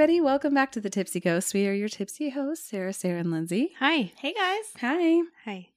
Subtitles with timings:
[0.00, 0.18] everybody.
[0.22, 1.52] Welcome back to the Tipsy Ghost.
[1.52, 3.72] We are your tipsy hosts, Sarah, Sarah, and Lindsey.
[3.80, 4.10] Hi.
[4.16, 4.72] Hey guys.
[4.80, 5.20] Hi.
[5.44, 5.68] Hi.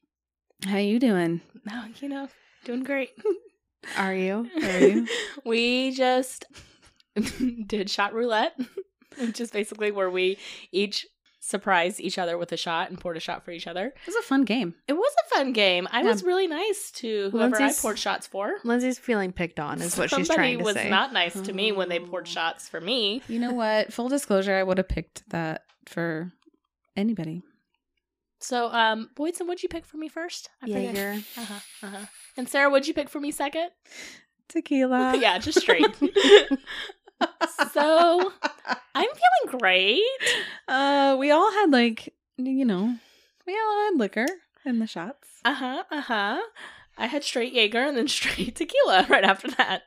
[0.64, 1.42] How you doing?
[1.66, 2.30] No, you know,
[2.64, 3.10] doing great.
[3.98, 4.50] Are you?
[4.64, 5.08] Are you?
[5.46, 6.46] we just
[7.68, 8.58] did shot roulette,
[9.20, 10.38] which is basically where we
[10.72, 11.06] each
[11.46, 13.88] surprised each other with a shot and poured a shot for each other.
[13.88, 14.76] It was a fun game.
[14.88, 15.90] It was a fun game.
[15.92, 16.08] I Yeah.
[16.08, 18.56] was really nice to whoever Lindsey's- I poured shots for.
[18.64, 20.84] Lindsey's feeling picked on, is what she's Somebody trying to say.
[20.86, 22.32] was not nice to me when they poured Oh.
[22.32, 23.22] shots for me.
[23.28, 23.92] You know what?
[23.92, 26.32] Full disclosure, I would have picked that for
[26.96, 27.42] anybody.
[28.40, 30.50] So, um, Boydston, what'd you pick for me first?
[30.62, 30.98] I forget.
[31.38, 32.06] Uh-huh, uh-huh.
[32.38, 33.70] And Sarah, what'd you pick for me second?
[34.48, 35.18] Tequila.
[35.20, 35.86] yeah, just straight.
[37.72, 38.32] so,
[38.96, 40.02] I'm feeling great.
[40.66, 42.96] Uh, we all had like, you know,
[43.46, 44.26] we all had liquor
[44.66, 45.28] in the shots.
[45.44, 45.84] Uh huh.
[45.92, 46.42] Uh huh.
[46.98, 49.84] I had straight Jaeger and then straight tequila right after that.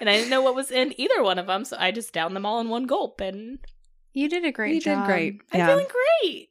[0.00, 2.34] And I didn't know what was in either one of them, so I just downed
[2.34, 3.60] them all in one gulp, and
[4.12, 4.98] You did a great you job.
[4.98, 5.40] did great.
[5.52, 5.66] I'm Yeah.
[5.68, 5.86] feeling
[6.22, 6.48] great.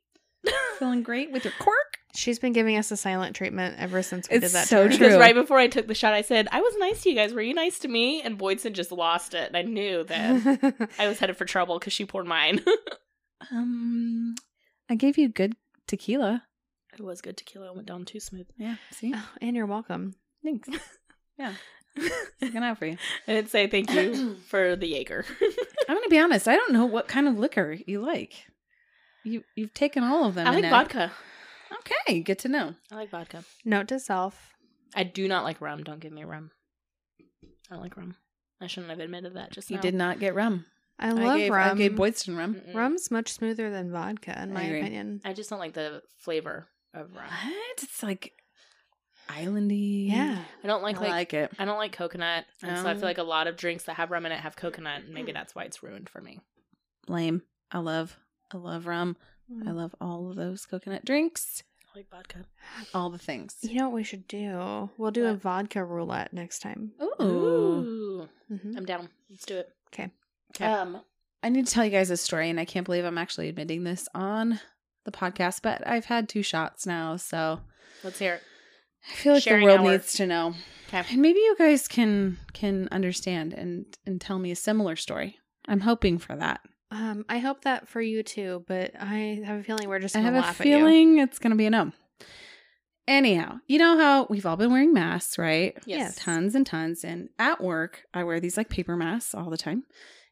[0.79, 1.75] feeling great with your cork.
[2.15, 4.67] She's been giving us a silent treatment ever since we It's did that.
[4.67, 4.97] so true.
[4.97, 7.33] Because right before I took the shot, I said, I was nice to you guys.
[7.33, 8.21] Were you nice to me?
[8.21, 9.47] And Boydston just lost it.
[9.49, 12.61] And I knew that I was headed for trouble because she poured mine.
[13.51, 14.35] Um,
[14.89, 15.55] I gave you good
[15.87, 16.43] tequila.
[16.93, 17.67] it was good tequila.
[17.67, 18.47] It went down too smooth.
[18.57, 18.75] Yeah.
[18.91, 20.15] See, Oh, and you're welcome.
[20.43, 20.67] thanks.
[21.37, 21.53] Yeah,
[22.41, 22.97] looking out for you.
[23.27, 25.25] I didn't say thank you for the Jaeger.
[25.89, 26.47] I'm gonna be honest.
[26.47, 28.47] I don't know what kind of liquor you like.
[29.25, 30.47] You you've taken all of them.
[30.47, 30.71] I like Annette.
[30.71, 31.11] vodka.
[31.79, 32.75] Okay, good to know.
[32.91, 33.43] I like vodka.
[33.65, 34.53] Note to self.
[34.95, 35.83] I do not like rum.
[35.83, 36.51] Don't give me rum.
[37.69, 38.15] I don't like rum.
[38.61, 39.81] I shouldn't have admitted that just You now.
[39.81, 40.65] did not get rum.
[40.97, 41.71] I love gave, rum.
[41.71, 42.55] I gave Boydston rum.
[42.55, 42.73] Mm-mm.
[42.73, 44.79] Rum's much smoother than vodka, in I my agree.
[44.79, 45.19] opinion.
[45.25, 47.25] I just don't like the flavor of rum.
[47.27, 47.83] What?
[47.83, 48.31] It's like
[49.27, 50.09] islandy.
[50.09, 50.37] Yeah.
[50.63, 51.51] I don't like I like, like it.
[51.59, 52.95] I don't like coconut, and so I Oh.
[52.95, 55.31] feel like a lot of drinks that have rum in it have coconut, and maybe
[55.31, 56.39] that's why it's ruined for me.
[57.07, 57.41] Lame.
[57.71, 58.17] I love.
[58.51, 59.17] I love rum.
[59.49, 59.75] I Mm.
[59.75, 61.63] love all of those coconut drinks.
[61.93, 62.45] I like vodka.
[62.93, 63.57] All the things.
[63.61, 64.89] You know what we should do?
[64.97, 66.93] We'll do a vodka roulette next time.
[67.01, 67.23] Ooh.
[67.23, 69.09] Ooh, hmm I'm down.
[69.29, 69.69] Let's do it.
[69.91, 70.09] 'Kay.
[70.53, 70.65] 'Kay.
[70.65, 71.01] Um,
[71.43, 73.83] I need to tell you guys a story, and I can't believe I'm actually admitting
[73.83, 74.59] this on
[75.03, 77.61] the podcast, but I've had two shots now, so
[78.03, 78.43] let's hear it.
[79.07, 79.91] I feel like Sharing the world hour.
[79.91, 80.55] needs to know.
[80.87, 81.03] Okay.
[81.11, 85.39] And maybe you guys can can understand and and tell me a similar story.
[85.67, 86.61] I'm hoping for that.
[86.95, 90.21] Um, I hope that for you too, but I have a feeling we're just I
[90.21, 91.91] gonna have a feeling it's going to be a no.
[93.05, 95.77] Anyhow, you know how we've all been wearing masks, right?
[95.85, 96.15] Yes.
[96.15, 97.03] Tons and tons.
[97.03, 99.83] And at work, I wear these like paper masks all the time.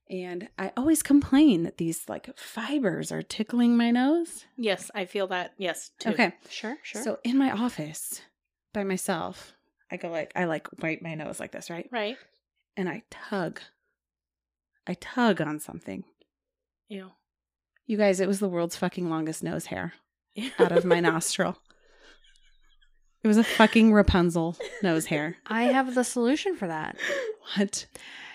[0.09, 4.45] And I always complain that these like fibers are tickling my nose.
[4.57, 5.53] Yes, I feel that.
[5.57, 5.91] Yes.
[5.99, 6.11] Too.
[6.11, 6.33] Okay.
[6.49, 7.03] Sure, sure.
[7.03, 8.21] So in my office
[8.73, 9.51] by myself,
[9.91, 11.89] I go like, I like wipe my nose like this, right?
[11.91, 12.17] Right.
[12.77, 13.59] And I tug.
[14.87, 16.05] I tug on something.
[16.93, 17.11] Ew.
[17.87, 19.93] You guys, it was the world's fucking longest nose hair
[20.59, 21.57] out of my nostril.
[23.23, 25.37] It was a fucking Rapunzel nose hair.
[25.47, 26.97] I have the solution for that.
[27.55, 27.85] What?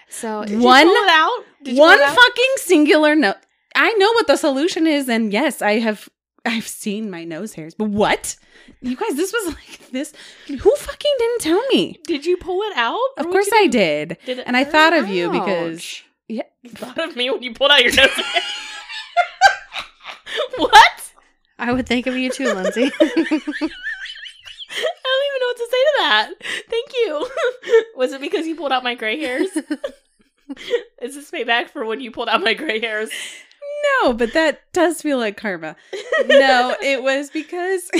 [0.09, 1.45] So Did you One- pull it out?
[1.63, 2.17] Did you One pull it out?
[2.17, 3.35] fucking singular no.
[3.75, 6.09] I know what the solution is, and yes, I have.
[6.45, 8.37] I've seen my nose hairs, but what?
[8.81, 10.13] You guys, this was like this.
[10.47, 11.99] Who fucking didn't tell me?
[12.07, 12.99] Did you pull it out?
[13.19, 16.05] Of course I did, Did it and I thought of you because Ouch.
[16.29, 18.11] Yeah, You thought of me when you pulled out your nose.
[20.57, 21.13] what?
[21.59, 22.91] I would think of you too, Lindsey.
[23.01, 23.11] I don't
[25.27, 26.31] even know what to say to that.
[26.69, 27.29] Thank you.
[27.97, 29.49] Was it because you pulled out my gray hairs?
[31.03, 33.11] Is this payback for when you pulled out my gray hairs?
[34.03, 35.77] no, but that does feel like karma.
[36.27, 37.91] No, it was because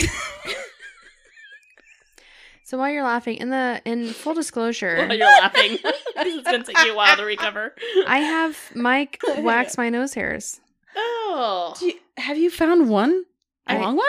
[2.69, 5.79] so while you're laughing, in the in full disclosure, While you're laughing.
[5.85, 7.75] it's gonna take you a while to recover.
[8.07, 10.61] I have Mike wax my nose hairs.
[10.95, 11.75] Oh.
[11.79, 13.25] Do you- have you found one
[13.67, 14.07] I- long one?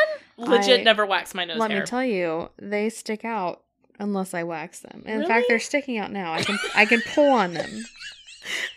[0.50, 1.80] Legit I- never wax my nose Let hair.
[1.80, 3.62] me tell you, they stick out
[3.98, 5.04] unless I wax them.
[5.06, 6.34] And in fact, they're sticking out now.
[6.34, 7.86] I can I can pull on them.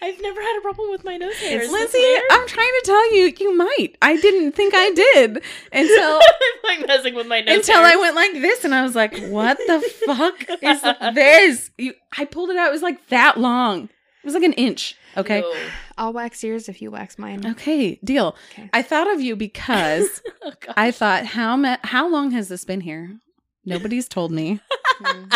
[0.00, 1.70] I've never had a problem with my nose hairs.
[1.70, 2.16] Lindsey.
[2.30, 3.96] I'm trying to tell you, you might.
[4.02, 5.42] I didn't think I did
[5.72, 6.20] until
[6.64, 7.92] I'm like messing with my nose until hairs.
[7.92, 10.82] I went like this, and I was like, "What the fuck is
[11.14, 12.68] this?" You, I pulled it out.
[12.68, 13.84] It was like that long.
[13.84, 14.96] It was like an inch.
[15.16, 15.40] Okay.
[15.40, 15.54] Ew.
[15.98, 17.44] I'll wax yours if you wax mine.
[17.44, 17.98] Okay.
[18.04, 18.36] Deal.
[18.52, 18.70] Okay.
[18.72, 22.80] I thought of you because Oh, I thought, how ma- how long has this been
[22.80, 23.18] here?
[23.64, 24.60] Nobody's told me.
[25.02, 25.32] Mm.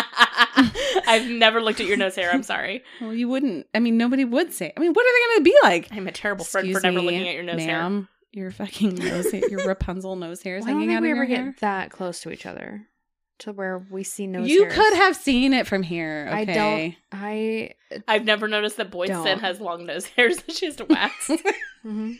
[1.07, 2.31] I've never looked at your nose hair.
[2.31, 2.83] I'm sorry.
[3.01, 3.67] Well, you wouldn't.
[3.75, 4.71] I mean, nobody would say.
[4.75, 5.87] I mean, what are they going to be like?
[5.91, 7.67] I'm a terrible friend Excuse for never me, looking at your nose hair.
[7.77, 11.01] ma'am, Your fucking nose, hair, your Rapunzel nose hairs Well, I don't hanging think out
[11.03, 11.51] we of your ever hair.
[11.51, 12.87] get that close to each other.
[13.39, 14.73] to where we see nose you hairs.
[14.75, 16.27] could have seen it from here.
[16.31, 16.95] I don't.
[17.11, 17.71] I.
[18.07, 19.23] I've never noticed that Boyd Don't.
[19.23, 21.29] Sin has long nose hairs that she has to wax.
[21.85, 22.17] mhm.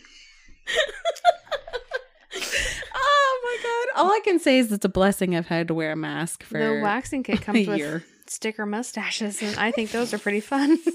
[2.94, 4.02] oh my god!
[4.02, 6.58] All I can say is it's a blessing I've had to wear a mask for
[6.58, 8.04] The waxing kit a comes with year.
[8.30, 10.78] Sticker mustaches, and I think those are pretty fun.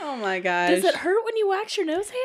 [0.00, 0.70] Oh my gosh!
[0.70, 2.20] Does it hurt when you wax your nose hair?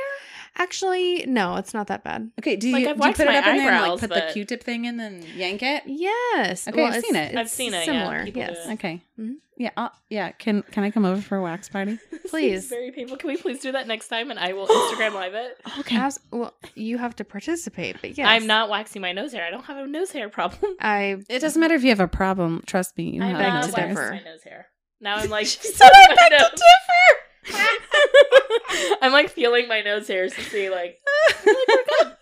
[0.57, 2.31] Actually, no, it's not that bad.
[2.39, 3.75] Okay, do you, Like, I've do you waxed put it my up in there and
[3.75, 5.83] like eyebrows, put but- the Q-tip thing in and yank it?
[5.85, 6.67] Yes.
[6.67, 7.35] Okay, I've it's- seen it.
[7.35, 7.85] I've seen it, yeah.
[7.85, 8.25] Similar.
[8.25, 8.65] People do yes.
[8.67, 8.71] it.
[8.73, 9.01] Okay.
[9.19, 9.35] Mhm.
[9.57, 9.71] Yeah.
[9.75, 10.31] Uh, yeah.
[10.31, 11.99] Can Can I come over for a wax party?
[12.11, 12.69] This seems Please.
[12.69, 13.17] very painful.
[13.17, 15.59] Can we please do that next time and I will Instagram live it?
[15.79, 15.97] Okay.
[15.97, 19.45] As- well, you have to participate, but yes, I'm not waxing my nose hair.
[19.45, 20.75] I don't have a nose hair problem.
[20.79, 22.63] I It doesn't matter if you have a problem.
[22.65, 24.11] Trust me, you I'm have beg not to nose waxing differ.
[24.11, 24.67] my nose hair.
[25.01, 27.18] Now I'm like, She said I beg to differ.
[29.01, 30.97] I'm like feeling my nose hairs to see like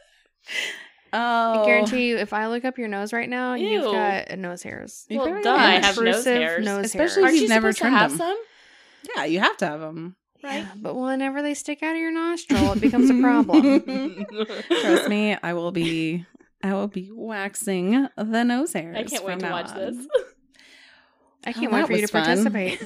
[1.14, 4.62] Oh, I guarantee you, if I look up your nose right now, you've got nose
[4.62, 5.06] hairs.
[5.10, 6.66] You well, duh, got I nose have nose hairs.
[6.66, 7.32] nose Especially hairs.
[7.32, 8.18] Aren't you've never supposed to trimmed have them.
[8.18, 8.38] some?
[9.16, 10.16] Yeah, you have to have them.
[10.44, 10.58] Right.
[10.64, 14.26] Yeah, but whenever they stick out of your nostril, it becomes a problem.
[14.68, 16.26] Trust me, I will be.
[16.62, 18.98] I will be waxing the nose hairs.
[18.98, 19.78] I can't wait to watch on.
[19.78, 20.08] this.
[21.46, 22.26] I Oh, can't wait for you to fun.
[22.26, 22.84] participate.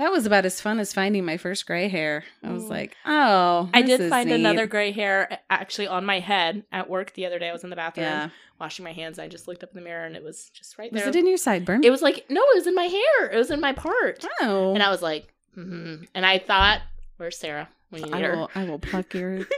[0.00, 2.24] That was about as fun as finding my first gray hair.
[2.42, 2.70] I was Mm.
[2.70, 4.36] like, oh, I did is find neat.
[4.36, 7.50] another gray hair actually on my head at work the other day.
[7.50, 9.18] I was in the bathroom Yeah, washing my hands.
[9.18, 11.04] I just looked up in the mirror and it was just right there.
[11.06, 11.84] was it in your sideburn?
[11.84, 13.30] It was like no, it was in my hair.
[13.30, 16.04] It was in my part, oh, and I was like, mm-hmm.
[16.14, 16.80] and I thought,
[17.18, 18.50] "Where's Sarah when you need I her?" will.
[18.54, 19.36] I will pluck your.
[19.36, 19.46] Hair.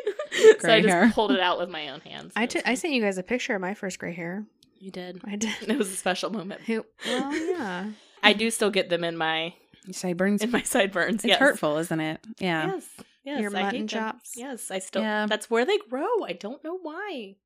[0.61, 1.11] So I just hair.
[1.15, 2.33] pulled it out with my own hands.
[2.35, 4.45] I It t- was I sent you guys a picture of my first gray hair.
[4.81, 5.21] you did.
[5.25, 5.55] I did.
[5.69, 6.63] It was a special moment.
[6.67, 7.91] It- well, yeah.
[8.25, 9.53] I do still get them in my
[9.91, 10.43] sideburns.
[10.43, 11.17] in my sideburns.
[11.17, 11.39] It's yes.
[11.39, 12.21] hurtful, isn't it?
[12.39, 12.75] Yeah.
[12.75, 12.89] Yes.
[13.25, 13.41] Yes.
[13.41, 14.35] Your I mutton chops?
[14.37, 15.03] Yes, I still.
[15.03, 15.27] Yeah.
[15.27, 16.25] That's where they grow.
[16.27, 17.37] I don't know why.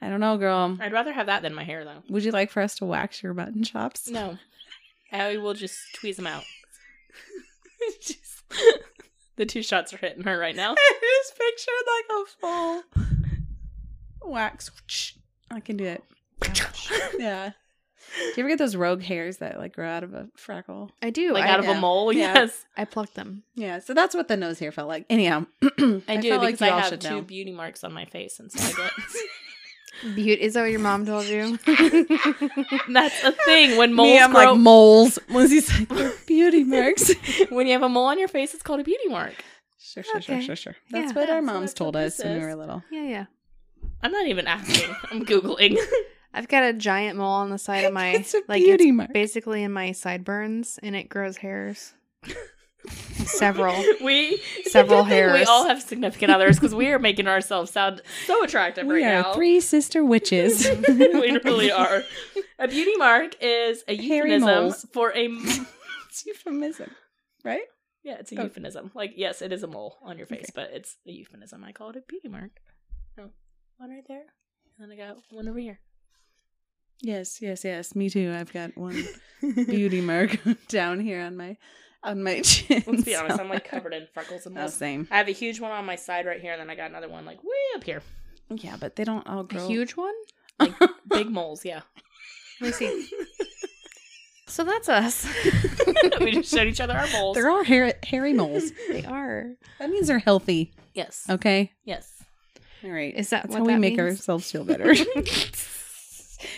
[0.00, 0.76] I don't know, girl.
[0.80, 2.02] I'd rather have that than my hair, though.
[2.10, 4.10] Would you like for us to wax your mutton chops?
[4.10, 4.36] No,
[5.12, 6.44] I will just tweeze them out.
[8.00, 8.42] Just-
[9.36, 10.74] the two shots are hitting her right now.
[10.78, 13.00] I just pictured like a
[14.20, 14.70] full wax.
[15.50, 16.02] I can do it.
[17.18, 17.52] Yeah.
[18.18, 20.90] Do you ever get those rogue hairs that like grow out of a freckle?
[21.00, 21.32] I do.
[21.32, 21.78] Like I, out of yeah.
[21.78, 22.12] a mole.
[22.12, 22.34] Yeah.
[22.34, 23.42] Yes, I plucked them.
[23.54, 25.06] Yeah, so that's what the nose hair felt like.
[25.08, 27.22] Anyhow, I, I do felt like because you I have two know.
[27.22, 28.92] beauty marks on my face, and so I get.
[30.14, 30.42] Beauty.
[30.42, 31.58] Is that what your mom told you?
[32.88, 34.52] That's a thing when moles Me, I'm grow.
[34.52, 35.18] like moles.
[35.28, 37.12] Lizzie's like "They're beauty marks.
[37.50, 39.34] when you have a mole on your face, it's called a beauty mark.
[39.78, 40.36] Sure, sure, Okay.
[40.40, 40.76] sure, sure, sure.
[40.90, 41.20] That's Yeah.
[41.20, 42.82] what our moms that's told us when we were little.
[42.90, 43.24] yeah, yeah.
[44.02, 44.94] I'm not even asking.
[45.10, 45.76] I'm googling.
[46.34, 48.96] I've got a giant mole on the side of my It's a like beauty it's
[48.96, 49.12] mark.
[49.12, 51.92] basically in my sideburns, and it grows hairs.
[53.24, 53.80] Several.
[54.02, 55.32] we Several hairs.
[55.34, 59.14] We all have significant others because we are making ourselves sound so attractive We right
[59.14, 59.34] are now.
[59.34, 60.68] three sister witches.
[60.88, 62.02] we really are.
[62.58, 65.26] A beauty mark is a euphemism for a.
[66.08, 66.90] it's euphemism,
[67.44, 67.62] right?
[68.02, 68.42] Yeah, it's a Oh.
[68.44, 68.90] euphemism.
[68.94, 70.52] Like, yes, it is a mole on your face, Okay.
[70.56, 71.62] but it's a euphemism.
[71.62, 72.50] I call it a beauty mark.
[73.16, 73.30] Oh,
[73.76, 74.24] one right there,
[74.78, 75.78] and then I got one over here.
[77.02, 77.94] Yes, yes, yes.
[77.94, 78.32] Me too.
[78.34, 79.04] I've got one
[79.40, 80.38] beauty mark
[80.68, 81.56] down here on my
[82.04, 82.82] on my chin.
[82.86, 84.74] Let's be honest, I'm like covered in freckles and Oh, moles.
[84.74, 85.06] same.
[85.10, 87.08] I have a huge one on my side right here, and then I got another
[87.08, 88.02] one like way up here.
[88.50, 89.66] Yeah, but they don't all A grow.
[89.66, 90.14] huge one.
[90.58, 90.74] Like
[91.08, 91.80] big moles, yeah.
[92.60, 93.08] Let me see.
[94.46, 95.26] So that's us.
[96.20, 97.34] we just showed each other our moles.
[97.36, 98.70] They're all hair, hairy moles.
[98.88, 99.54] they are.
[99.78, 100.72] That means they're healthy.
[100.94, 101.24] yes.
[101.30, 101.72] Okay.
[101.84, 102.22] Yes.
[102.84, 103.14] All right.
[103.16, 104.18] Is that That's how we make means?
[104.18, 104.94] ourselves feel better.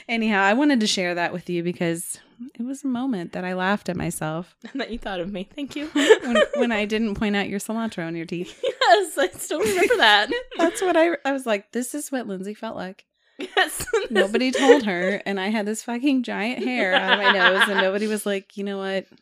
[0.08, 2.18] Anyhow, I wanted to share that with you because
[2.58, 5.48] it was a moment that I laughed at myself And that you thought of me.
[5.54, 5.86] Thank you.
[5.92, 8.60] when, when I didn't point out your cilantro in your teeth.
[8.62, 10.30] yes, I still remember that.
[10.58, 11.72] That's what I I was like.
[11.72, 13.04] This is what Lindsey felt like.
[13.38, 13.86] yes.
[14.10, 18.06] Nobody told her, and I had this fucking giant hair on my nose, and nobody
[18.06, 19.06] was like, you know what?
[19.10, 19.16] You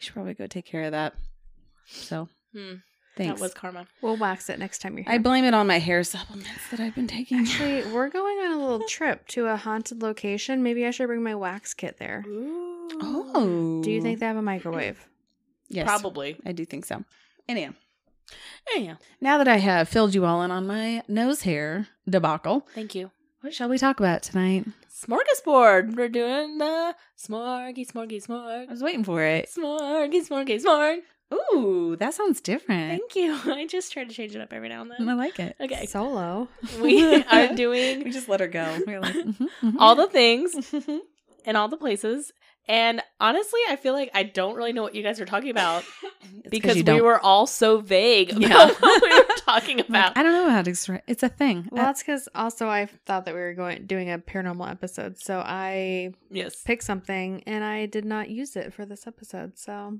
[0.00, 1.14] should probably go take care of that.
[1.86, 2.74] So, Hmm,
[3.16, 3.40] thanks.
[3.40, 3.86] That was karma.
[4.00, 5.12] We'll wax it next time you're here.
[5.14, 7.40] I blame it on my hair supplements that I've been taking.
[7.40, 10.62] Actually, we're going on a little trip to a haunted location.
[10.62, 12.24] Maybe I should bring my wax kit there.
[12.28, 15.06] oh, Do you think they have a microwave?
[15.68, 16.36] Yes, Probably.
[16.44, 17.04] I do think so.
[17.48, 17.72] Anyhow,
[18.74, 22.94] Anyhow, now that I have filled you all in on my nose hair debacle, thank
[22.94, 23.10] you.
[23.40, 24.64] what shall we talk about tonight?
[24.90, 25.96] Smorgasbord.
[25.96, 28.68] We're doing the smorgy, smorgy, smorg.
[28.68, 29.50] I was waiting for it.
[29.54, 30.98] Smorgy, smorgy, smorg.
[31.32, 32.90] Ooh, that sounds different.
[33.00, 33.38] Thank you.
[33.52, 35.08] I just try to change it up every now and then.
[35.08, 35.56] I like it.
[35.60, 35.86] Okay.
[35.86, 36.48] Solo.
[36.80, 38.02] We are doing.
[38.04, 38.78] We just let her go.
[38.86, 39.74] We're like, mhm, mhm.
[39.78, 40.72] all the things
[41.44, 42.32] in all the places
[42.68, 45.82] And honestly, I feel like I don't really know what you guys are talking about
[46.48, 47.02] because we don't.
[47.02, 48.66] were all so vague about Yeah.
[48.78, 50.16] what we were talking Like, about.
[50.16, 51.02] I don't know how to describe.
[51.08, 51.68] It's a thing.
[51.72, 55.40] Well, that's because also I thought that we were going doing a paranormal episode, so
[55.44, 56.62] I yes.
[56.62, 59.58] picked something and I did not use it for this episode.
[59.58, 59.98] So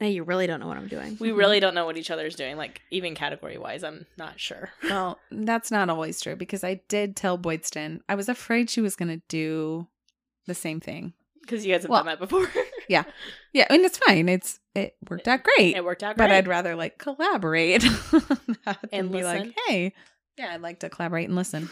[0.00, 1.16] now you really don't know what I'm doing.
[1.20, 3.82] We really don't know what each other's doing, like even category wise.
[3.84, 4.70] I'm not sure.
[4.84, 8.94] well, that's not always true because I did tell Boydston I was afraid she was
[8.96, 9.86] going to do
[10.46, 11.14] the same thing.
[11.40, 12.46] Because you guys have Well, done that before.
[12.88, 13.02] Yeah,
[13.68, 14.28] I mean it's fine.
[14.28, 15.74] It's it worked out great.
[15.74, 16.30] it worked out but.
[16.30, 17.82] I'd rather like collaborate
[18.12, 19.46] and And be listen.
[19.46, 19.92] like, hey,
[20.38, 21.68] yeah, I'd like to collaborate and listen.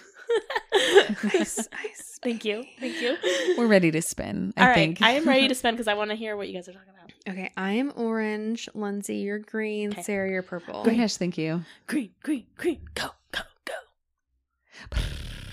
[1.23, 2.19] nice, nice.
[2.23, 2.65] Thank you.
[2.81, 3.17] Thank you.
[3.57, 4.55] We're ready to spin.
[4.57, 4.75] I All right.
[4.75, 6.73] think I am ready to spin because I want to hear what you guys are
[6.73, 7.04] talking about.
[7.27, 8.69] Okay, I am orange.
[8.75, 9.93] Lindsey, you're green.
[9.93, 10.03] Okay.
[10.03, 10.83] Sarah, you're purple.
[10.85, 11.65] Oh my thank you.
[11.87, 12.81] Green, green, green.
[12.95, 13.73] Go, go, go.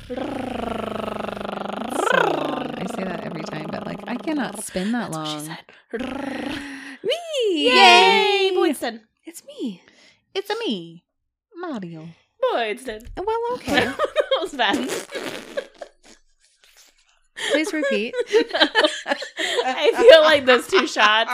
[0.10, 0.16] So.
[2.76, 5.40] I say that every time, but like I cannot spin that That's what long.
[5.40, 5.64] she said.
[7.04, 7.68] Me!
[7.68, 9.00] Yay, Boydston.
[9.24, 9.82] It's me.
[10.36, 11.06] It's a me,
[11.56, 12.10] Mario.
[12.54, 13.08] Boydston.
[13.16, 13.86] Well, okay.
[13.86, 14.90] that was bad.
[17.52, 18.14] Please repeat.
[19.66, 21.32] I feel like those two shots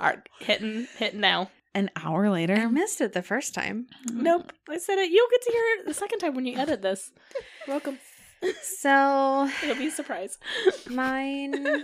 [0.00, 1.50] are hitting hitting now.
[1.74, 3.86] An hour later, I missed it the first time.
[4.08, 4.22] Mm-hmm.
[4.22, 4.52] Nope.
[4.68, 5.10] I said it.
[5.10, 7.12] You'll get to hear it the second time when you edit this.
[7.68, 7.98] Welcome.
[8.62, 10.38] So It'll be a surprise.
[10.88, 11.82] mine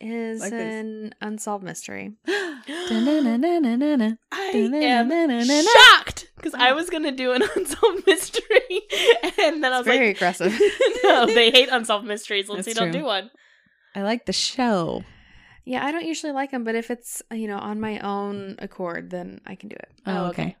[0.00, 2.12] is Like an unsolved mystery.
[2.28, 2.58] I
[4.52, 6.15] am shocked
[6.46, 8.82] because I was gonna do an unsolved mystery,
[9.38, 10.58] and then I was like Very like, aggressive.
[11.02, 12.48] "No, they hate unsolved mysteries.
[12.48, 13.30] Let's That's don't do one."
[13.94, 15.04] I like the show.
[15.64, 19.10] Yeah, I don't usually like them, but if it's you know on my own accord,
[19.10, 19.88] then I can do it.
[20.06, 20.56] Oh, okay.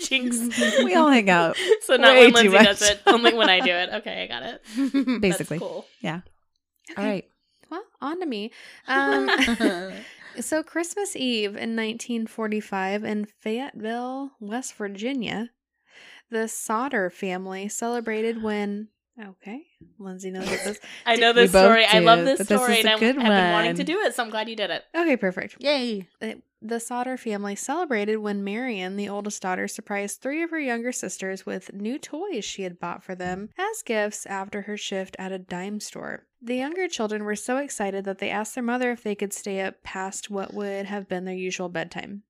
[0.00, 0.36] Jinx.
[0.82, 3.60] We all hang out, So not way when too Lindsey does it, only when I
[3.60, 3.90] do it.
[3.96, 5.20] Okay, I got it.
[5.20, 5.58] basically.
[5.58, 5.86] That's cool.
[6.00, 6.22] Yeah.
[6.96, 7.24] All right.
[7.70, 8.50] Well, on to me.
[8.88, 9.30] Um,
[10.40, 15.50] so Christmas Eve in 1945 in Fayetteville, West Virginia,
[16.30, 18.88] the Sodder family celebrated when.
[19.22, 19.60] Okay,
[19.98, 20.80] Lindsey knows what this.
[21.06, 21.84] I know this both story.
[21.84, 24.00] I love this this story, is and a I'm, good I've been wanting to do
[24.00, 24.14] it.
[24.14, 24.82] So I'm glad you did it.
[24.94, 25.56] Okay, perfect.
[25.60, 26.08] Yay.
[26.20, 30.92] It- The Sodder family celebrated when Marion, the oldest daughter, surprised three of her younger
[30.92, 35.32] sisters with new toys she had bought for them as gifts after her shift at
[35.32, 36.24] a dime store.
[36.40, 39.60] The younger children were so excited that they asked their mother if they could stay
[39.60, 42.22] up past what would have been their usual bedtime.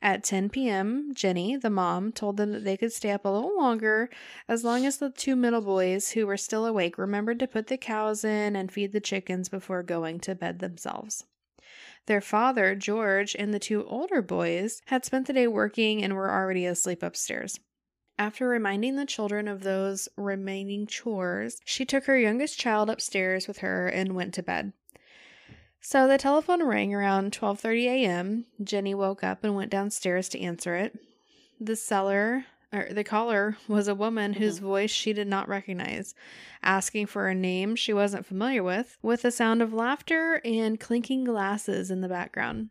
[0.00, 3.56] At 10 p.m., Jenny, the mom, told them that they could stay up a little
[3.56, 4.08] longer
[4.46, 7.76] as long as the two middle boys who were still awake remembered to put the
[7.76, 11.24] cows in and feed the chickens before going to bed themselves.
[12.08, 16.30] Their father, George, and the two older boys had spent the day working and were
[16.30, 17.60] already asleep upstairs.
[18.18, 23.58] After reminding the children of those remaining chores, she took her youngest child upstairs with
[23.58, 24.72] her and went to bed.
[25.82, 28.46] So the telephone rang around 12:30 a.m.
[28.64, 30.98] Jenny woke up and went downstairs to answer it.
[31.60, 34.66] The seller or the caller was a woman whose mm-hmm.
[34.66, 36.14] voice she did not recognize,
[36.62, 41.24] asking for a name she wasn't familiar with, with the sound of laughter and clinking
[41.24, 42.68] glasses in the background.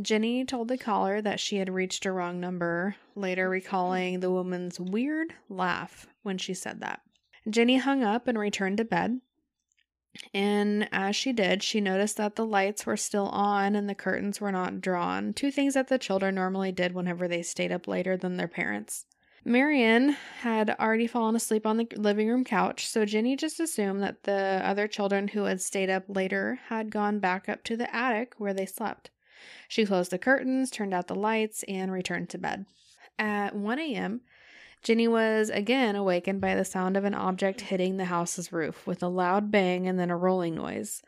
[0.00, 3.52] Jenny told the caller that she had reached a wrong number, later mm-hmm.
[3.52, 7.00] recalling the woman's weird laugh when she said that.
[7.48, 9.20] Jenny hung up and returned to bed.
[10.32, 14.40] And as she did, she noticed that the lights were still on and the curtains
[14.40, 18.16] were not drawn, two things that the children normally did whenever they stayed up later
[18.16, 19.06] than their parents.
[19.46, 24.22] Marion had already fallen asleep on the living room couch, so Jenny just assumed that
[24.22, 28.34] the other children who had stayed up later had gone back up to the attic
[28.38, 29.10] where they slept.
[29.68, 32.64] She closed the curtains, turned out the lights, and returned to bed.
[33.18, 34.22] At 1 a.m.,
[34.82, 39.02] Jenny was again awakened by the sound of an object hitting the house's roof with
[39.02, 41.02] a loud bang and then a rolling noise.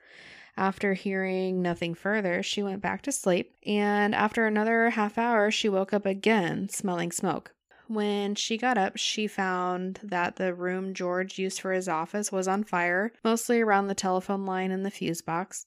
[0.58, 5.70] After hearing nothing further, she went back to sleep, and after another half hour, she
[5.70, 7.52] woke up again, smelling smoke.
[7.88, 12.48] When she got up, she found that the room George used for his office was
[12.48, 15.66] on fire, mostly around the telephone line and the fuse box.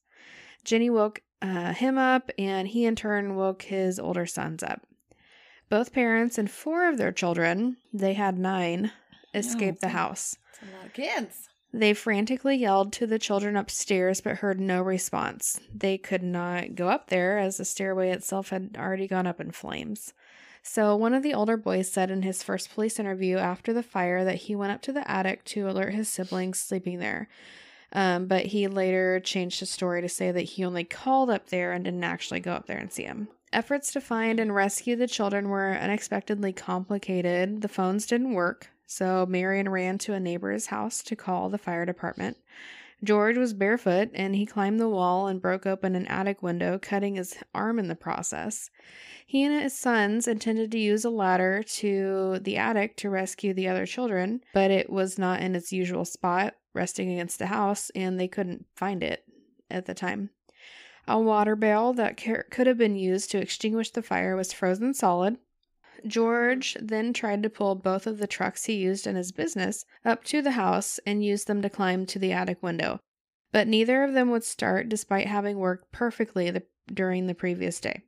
[0.66, 4.86] Jenny woke uh, him up, and he in turn woke his older sons up.
[5.70, 8.92] Both parents and four of their children, they had nine,
[9.34, 10.38] escaped the house.
[10.50, 11.48] It's a lot of kids.
[11.72, 15.60] They frantically yelled to the children upstairs but heard no response.
[15.74, 19.52] They could not go up there as the stairway itself had already gone up in
[19.52, 20.14] flames.
[20.64, 24.24] So, one of the older boys said in his first police interview after the fire
[24.24, 27.28] that he went up to the attic to alert his siblings sleeping there.
[27.92, 31.72] Um, but he later changed his story to say that he only called up there
[31.72, 33.30] and didn't actually go up there and see him.
[33.52, 37.62] Efforts to find and rescue the children were unexpectedly complicated.
[37.62, 41.86] The phones didn't work, so Marion ran to a neighbor's house to call the fire
[41.86, 42.38] department.
[43.04, 47.16] George was barefoot and he climbed the wall and broke open an attic window, cutting
[47.16, 48.70] his arm in the process.
[49.26, 53.68] He and his sons intended to use a ladder to the attic to rescue the
[53.68, 58.20] other children, but it was not in its usual spot, resting against the house, and
[58.20, 59.24] they couldn't find it
[59.70, 60.32] at the time.
[61.08, 65.38] A water barrel that could have been used to extinguish the fire was frozen solid.
[66.08, 70.24] George then tried to pull both of the trucks he used in his business up
[70.26, 73.00] to the house and use them to climb to the attic window,
[73.52, 76.64] but neither of them would start despite having worked perfectly the,
[76.94, 78.04] during the previous day.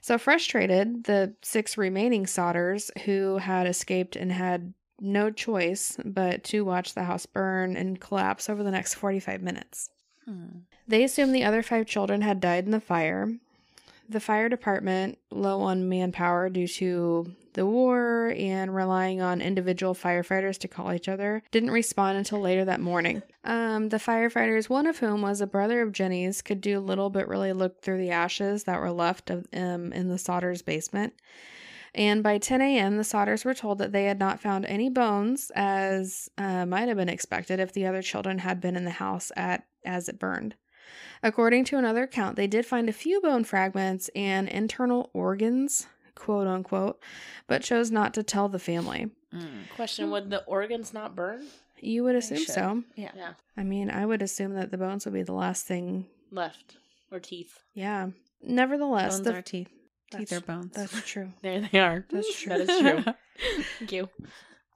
[0.00, 6.64] So frustrated, the six remaining sodders who had escaped and had no choice but to
[6.64, 9.90] watch the house burn and collapse over the next 45 minutes.
[10.24, 10.60] Hmm.
[10.88, 13.32] They assumed the other five children had died in the fire.
[14.08, 20.58] The fire department, low on manpower due to the war and relying on individual firefighters
[20.58, 23.22] to call each other, didn't respond until later that morning.
[23.44, 27.28] Um, the firefighters, one of whom was a brother of Jenny's, could do little but
[27.28, 31.14] really look through the ashes that were left of um, in the Sodders' basement.
[31.94, 35.50] And by 10 a.m., the Sodders were told that they had not found any bones,
[35.54, 39.32] as uh, might have been expected if the other children had been in the house
[39.34, 40.54] at as it burned.
[41.22, 46.46] According to another account, they did find a few bone fragments and internal organs, quote
[46.46, 47.00] unquote,
[47.46, 49.10] but chose not to tell the family.
[49.34, 49.68] Mm.
[49.74, 51.44] Question: Would the organs not burn?
[51.80, 52.82] You would assume so.
[52.94, 53.10] Yeah.
[53.14, 56.06] Yeah, I mean, I would assume that the bones would be the last thing.
[56.30, 56.76] left
[57.12, 57.58] or teeth.
[57.74, 58.08] Yeah.
[58.42, 59.68] Nevertheless, Bones the, are teeth.
[60.10, 60.72] Teeth That's- are bones.
[60.74, 61.32] that's true.
[61.42, 62.06] There they are.
[62.10, 62.48] That's true.
[62.50, 63.14] That is true.
[63.78, 64.08] Thank you.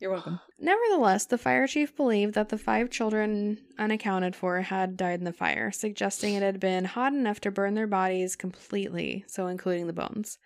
[0.01, 0.41] You're welcome.
[0.59, 5.33] Nevertheless, the fire chief believed that the five children unaccounted for had died in the
[5.33, 9.93] fire, suggesting it had been hot enough to burn their bodies completely, so including the
[9.93, 10.39] bones.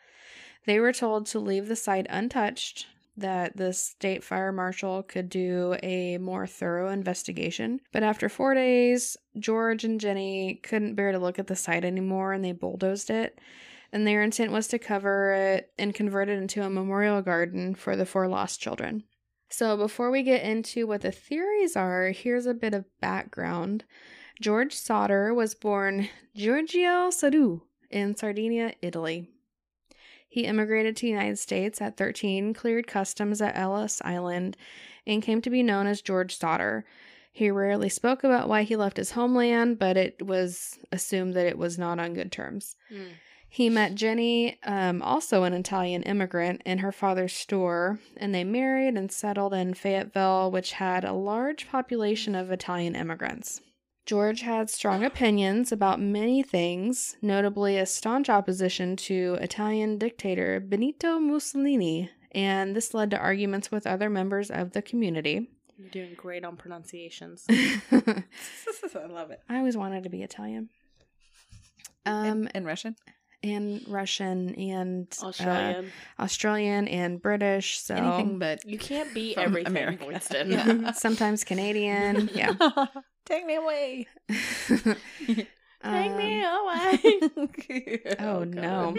[0.66, 5.76] They were told to leave the site untouched, that the state fire marshal could do
[5.82, 7.80] a more thorough investigation.
[7.92, 12.32] But after four days, George and Jenny couldn't bear to look at the site anymore
[12.32, 13.38] and they bulldozed it.
[13.92, 17.94] And their intent was to cover it and convert it into a memorial garden for
[17.94, 19.04] the four lost children.
[19.56, 23.84] So, before we get into what the theories are, here's a bit of background.
[24.40, 29.28] George Sodder was born Giorgio Soddu in Sardinia, Italy.
[30.28, 34.56] He immigrated to the United States at 13, cleared customs at Ellis Island,
[35.06, 36.84] and came to be known as George Sodder.
[37.30, 41.58] He rarely spoke about why he left his homeland, but it was assumed that it
[41.58, 42.75] was not on good terms.
[42.93, 43.10] Mm.
[43.54, 48.97] He met Jenny, um, also an Italian immigrant, in her father's store, and they married
[48.97, 53.60] and settled in Fayetteville, which had a large population of Italian immigrants.
[54.06, 61.21] George had strong opinions about many things, notably a staunch opposition to Italian dictator Benito
[61.21, 65.49] Mussolini, and this led to arguments with other members of the community.
[65.78, 67.47] You're doing great on pronunciations.
[67.49, 69.43] I love it.
[69.49, 70.71] I always wanted to be Italian.
[72.04, 72.97] Um, Um, in Russian.
[73.45, 75.93] And Russian and uh, Australian.
[76.19, 77.78] Australian and British.
[77.80, 80.07] So Anything but you can't be from everything, America.
[80.07, 80.50] Winston.
[80.50, 80.93] Yeah.
[80.95, 82.28] sometimes Canadian.
[82.35, 82.54] Yeah.
[83.26, 84.07] Take me away.
[84.28, 87.00] Take me Um, away.
[88.21, 88.49] Oh, God.
[88.54, 88.97] no.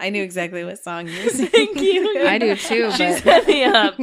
[0.00, 1.50] I knew exactly what song you were singing.
[1.50, 2.26] Thank you.
[2.26, 3.94] I do too, She but- set me up.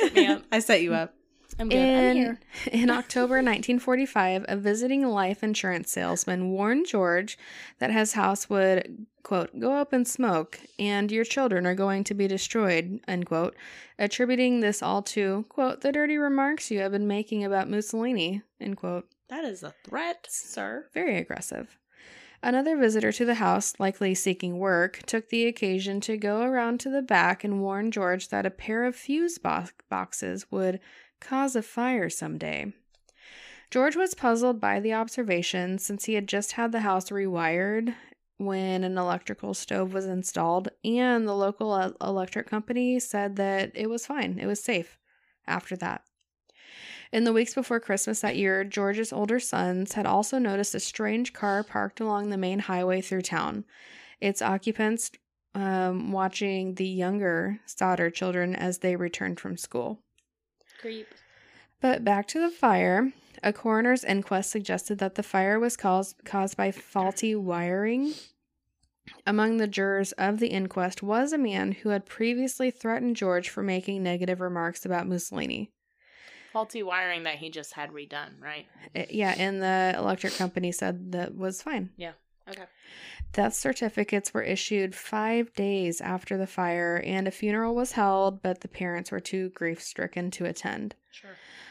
[0.00, 0.42] Set me up.
[0.52, 1.14] I set you up.
[1.58, 1.78] I'm good.
[1.78, 2.40] I'm In, here.
[2.72, 7.36] in October 1945, a visiting life insurance salesman warned George
[7.80, 12.14] that his house would, quote, go up in smoke and your children are going to
[12.14, 13.56] be destroyed, unquote,
[13.98, 18.76] attributing this all to, quote, the dirty remarks you have been making about Mussolini, end
[18.76, 19.08] quote.
[19.28, 20.86] That is a threat, sir.
[20.94, 21.76] Very aggressive.
[22.40, 26.88] Another visitor to the house, likely seeking work, took the occasion to go around to
[26.88, 30.78] the back and warn George that a pair of fuse bo- boxes would
[31.20, 32.72] cause a fire someday.
[33.70, 37.94] George was puzzled by the observation since he had just had the house rewired
[38.38, 44.06] when an electrical stove was installed, and the local electric company said that it was
[44.06, 44.98] fine, it was safe
[45.46, 46.02] after that.
[47.12, 51.32] In the weeks before Christmas that year, George's older sons had also noticed a strange
[51.32, 53.64] car parked along the main highway through town.
[54.20, 55.10] Its occupants
[55.54, 60.00] um, watching the younger Sodder children as they returned from school.
[60.78, 61.08] Creep.
[61.80, 63.12] But back to the fire.
[63.42, 68.14] A coroner's inquest suggested that the fire was caused, caused by faulty wiring.
[69.26, 73.62] Among the jurors of the inquest was a man who had previously threatened George for
[73.62, 75.70] making negative remarks about Mussolini.
[76.52, 78.66] Faulty wiring that he just had redone, right?
[78.96, 81.90] Uh, yeah, and the electric company said that was fine.
[82.50, 82.64] Okay.
[83.32, 88.60] Death certificates were issued five days after the fire, and a funeral was held, but
[88.60, 90.94] the parents were too grief stricken to attend.
[91.10, 91.30] Sure.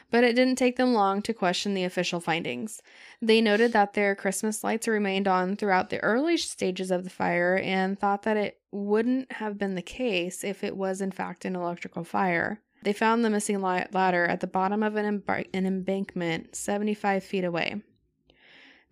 [0.09, 2.81] But it didn't take them long to question the official findings.
[3.21, 7.57] They noted that their Christmas lights remained on throughout the early stages of the fire
[7.57, 11.55] and thought that it wouldn't have been the case if it was, in fact, an
[11.55, 12.61] electrical fire.
[12.83, 17.43] They found the missing ladder at the bottom of an, embar- an embankment 75 feet
[17.43, 17.81] away.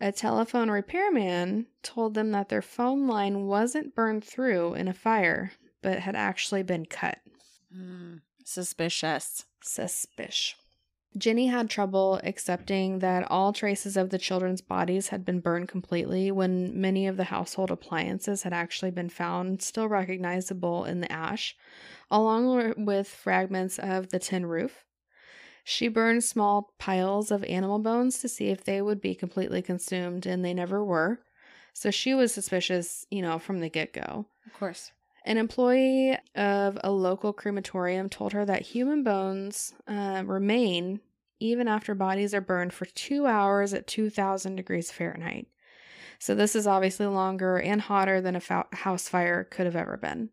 [0.01, 5.53] A telephone repairman told them that their phone line wasn't burned through in a fire,
[5.81, 7.19] but had actually been cut.
[7.75, 9.45] Mm, suspicious.
[9.61, 10.55] Suspicious.
[11.17, 16.29] Jenny had trouble accepting that all traces of the children's bodies had been burned completely
[16.29, 21.55] when many of the household appliances had actually been found still recognizable in the ash,
[22.11, 24.83] along with fragments of the tin roof.
[25.67, 30.27] She burned small piles of animal bones to see if they would be completely consumed,
[30.27, 31.21] and they never were.
[31.73, 34.27] So she was suspicious, you know, from the get go.
[34.45, 34.91] Of course.
[35.25, 40.99] An employee of a local crematorium told her that human bones uh, remain
[41.39, 45.47] even after bodies are burned for two hours at 2000 degrees Fahrenheit.
[46.19, 49.97] So, this is obviously longer and hotter than a fa- house fire could have ever
[49.97, 50.29] been.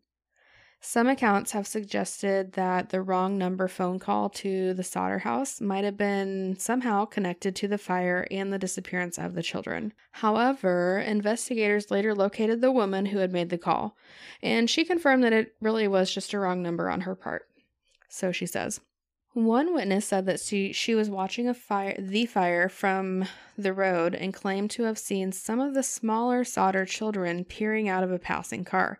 [0.85, 5.85] Some accounts have suggested that the wrong number phone call to the Sodder house might
[5.85, 9.93] have been somehow connected to the fire and the disappearance of the children.
[10.11, 13.95] However, investigators later located the woman who had made the call,
[14.41, 17.47] and she confirmed that it really was just a wrong number on her part.
[18.09, 18.81] So she says.
[19.31, 23.23] One witness said that she, she was watching a fire, the fire from
[23.57, 28.03] the road and claimed to have seen some of the smaller Sodder children peering out
[28.03, 28.99] of a passing car.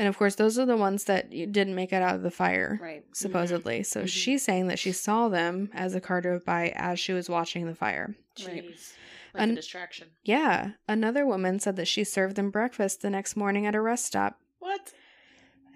[0.00, 2.78] And of course, those are the ones that didn't make it out of the fire,
[2.80, 3.04] Right.
[3.12, 3.82] supposedly.
[3.82, 4.08] So Mhm.
[4.08, 7.66] she's saying that she saw them as the car drove by as she was watching
[7.66, 8.16] the fire.
[8.46, 8.64] Right.
[8.64, 8.94] Jeez.
[9.34, 10.08] Like Un- a distraction.
[10.24, 10.70] Yeah.
[10.88, 14.40] Another woman said that she served them breakfast the next morning at a rest stop.
[14.58, 14.94] What?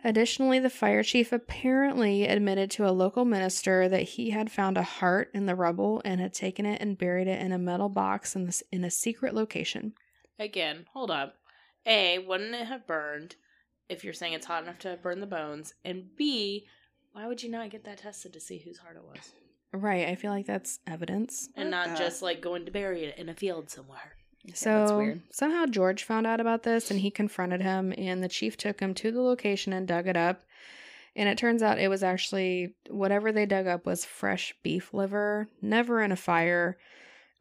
[0.02, 4.82] Additionally, the fire chief apparently admitted to a local minister that he had found a
[4.82, 8.34] heart in the rubble and had taken it and buried it in a metal box
[8.34, 9.92] in, this, in a secret location.
[10.38, 11.36] Again, hold up.
[11.86, 13.36] A, wouldn't it have burned
[13.88, 15.74] if you're saying it's hot enough to burn the bones?
[15.84, 16.66] And B,
[17.12, 19.32] why would you not get that tested to see whose heart it was?
[19.72, 20.08] Right.
[20.08, 21.48] I feel like that's evidence.
[21.56, 24.16] And not the- just like going to bury it in a field somewhere.
[24.52, 25.22] So that's weird.
[25.30, 28.92] somehow George found out about this and he confronted him, and the chief took him
[28.94, 30.42] to the location and dug it up.
[31.16, 35.48] And it turns out it was actually whatever they dug up was fresh beef liver,
[35.62, 36.76] never in a fire.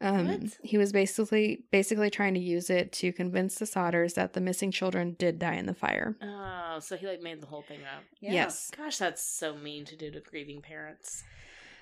[0.03, 4.41] Um, he was basically basically trying to use it to convince the Sodders that the
[4.41, 6.15] missing children did die in the fire.
[6.21, 8.03] Oh, so he like made the whole thing up.
[8.19, 8.33] Yeah.
[8.33, 8.69] Yes.
[8.75, 11.23] Gosh, that's so mean to do to grieving parents.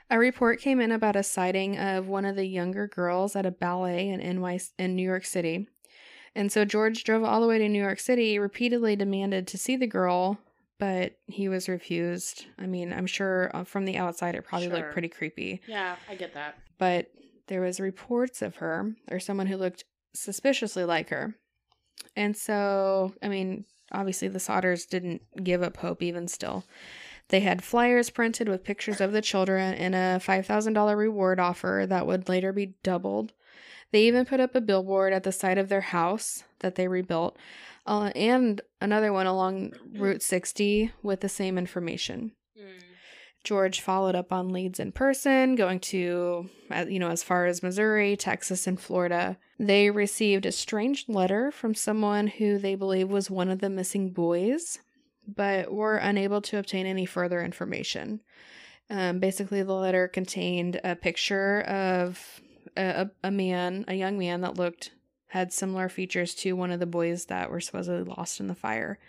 [0.09, 3.51] A report came in about a sighting of one of the younger girls at a
[3.51, 5.67] ballet in NY in New York City.
[6.35, 9.75] And so George drove all the way to New York City, repeatedly demanded to see
[9.77, 10.37] the girl,
[10.79, 12.45] but he was refused.
[12.59, 14.77] I mean, I'm sure uh, from the outside it probably Sure.
[14.77, 16.57] looked pretty creepy, Yeah, I get that.
[16.77, 17.09] but
[17.47, 21.35] there was reports of her or someone who looked suspiciously like her.
[22.15, 26.65] And so, I mean, obviously the Sodders didn't give up hope even still.
[27.29, 32.05] They had flyers printed with pictures of the children and a $5,000 reward offer that
[32.05, 33.33] would later be doubled.
[33.91, 37.37] They even put up a billboard at the side of their house that they rebuilt
[37.85, 42.33] uh, and another one along Route 60 with the same information.
[42.57, 42.83] Mm.
[43.43, 47.63] George followed up on leads in person, going to, uh, you know, as far as
[47.63, 49.37] Missouri, Texas, and Florida.
[49.57, 54.11] They received a strange letter from someone who they believe was one of the missing
[54.11, 54.79] boys,
[55.27, 58.21] but were unable to obtain any further information.
[58.89, 62.41] Um, basically, the letter contained a picture of
[62.77, 64.91] a, a, a man, a young man that looked,
[65.27, 68.99] had similar features to one of the boys that were supposedly lost in the fire.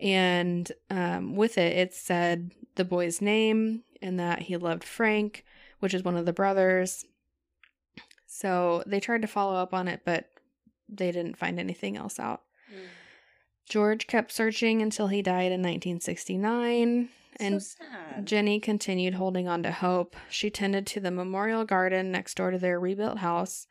[0.00, 5.44] And um, with it, it said the boy's name and that he loved Frank,
[5.80, 7.04] which is one of the brothers.
[8.26, 10.28] So they tried to follow up on it, but
[10.88, 12.42] they didn't find anything else out.
[12.72, 12.86] Mm.
[13.68, 17.08] George kept searching until he died in 1969,
[17.40, 17.84] and so.
[18.22, 20.16] Jenny continued holding on to hope.
[20.28, 23.66] She tended to the memorial garden next door to their rebuilt house.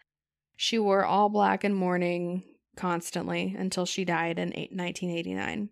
[0.55, 2.43] She wore all black and mourning
[2.75, 5.69] constantly until she died in 1989.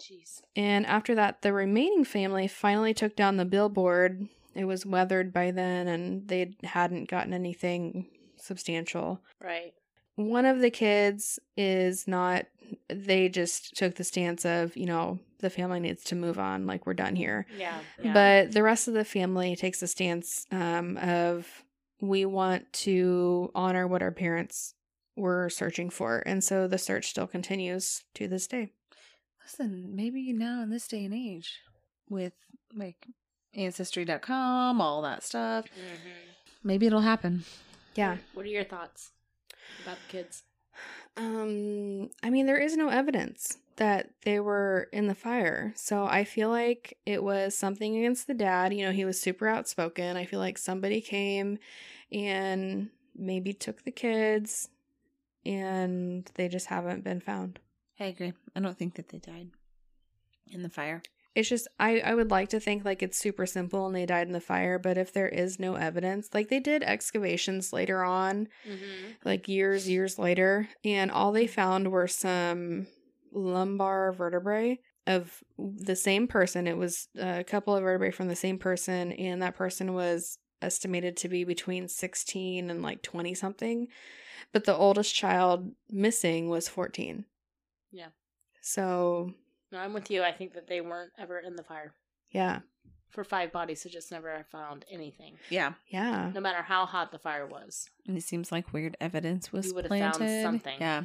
[0.00, 0.42] Jeez.
[0.54, 4.28] And after that, the remaining family finally took down the billboard.
[4.54, 8.06] It was weathered by then, and they hadn't gotten anything
[8.36, 9.20] substantial.
[9.42, 9.74] Right.
[10.16, 12.46] One of the kids is not,
[12.88, 16.86] they just took the stance of, you know, the family needs to move on, like
[16.86, 17.46] we're done here.
[17.56, 17.78] Yeah.
[18.02, 18.12] yeah.
[18.12, 21.46] But the rest of the family takes the stance um, of,
[22.00, 24.74] we want to honor what our parents
[25.16, 26.22] were searching for.
[26.26, 28.70] And so the search still continues to this day.
[29.48, 31.60] Listen, maybe now in this day and age,
[32.10, 32.34] with
[32.76, 33.06] like
[33.54, 35.64] ancestry.com, all that stuff,
[36.62, 37.44] maybe it'll happen.
[37.94, 38.18] Yeah.
[38.34, 39.12] What are your thoughts
[39.82, 40.42] about the kids?
[41.16, 45.72] Um, I mean, there is no evidence that they were in the fire.
[45.76, 48.74] So I feel like it was something against the dad.
[48.74, 50.18] You know, he was super outspoken.
[50.18, 51.58] I feel like somebody came
[52.12, 54.68] and maybe took the kids
[55.46, 57.60] and they just haven't been found.
[58.00, 58.32] I agree.
[58.54, 59.48] I don't think that they died
[60.50, 61.02] in the fire.
[61.34, 64.26] It's just I I would like to think like it's super simple and they died
[64.26, 68.48] in the fire, but if there is no evidence, like they did excavations later on,
[68.68, 69.12] Mm-hmm.
[69.24, 72.86] like years years later, and all they found were some
[73.32, 76.66] lumbar vertebrae of the same person.
[76.66, 81.16] It was a couple of vertebrae from the same person, and that person was estimated
[81.18, 83.86] to be between 16 and like 20 something.
[84.52, 87.24] But the oldest child missing was 14.
[87.92, 88.08] Yeah.
[88.62, 89.32] So,
[89.72, 90.22] No, I'm with you.
[90.22, 91.94] I think that they weren't ever in the fire.
[92.30, 92.60] yeah.
[93.10, 95.38] For five bodies to just never found anything.
[95.48, 95.72] Yeah.
[95.86, 96.30] Yeah.
[96.34, 97.88] No matter how hot the fire was.
[98.06, 100.18] And it seems like weird evidence was You would've planted.
[100.18, 100.76] found something.
[100.78, 101.04] Yeah.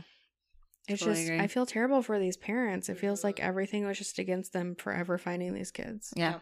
[0.90, 1.40] It's Totally just, agree.
[1.40, 2.90] I feel terrible for these parents.
[2.90, 3.46] It feels like Mhm.
[3.46, 6.14] everything was just against them forever finding these kids.
[6.18, 6.42] Yeah.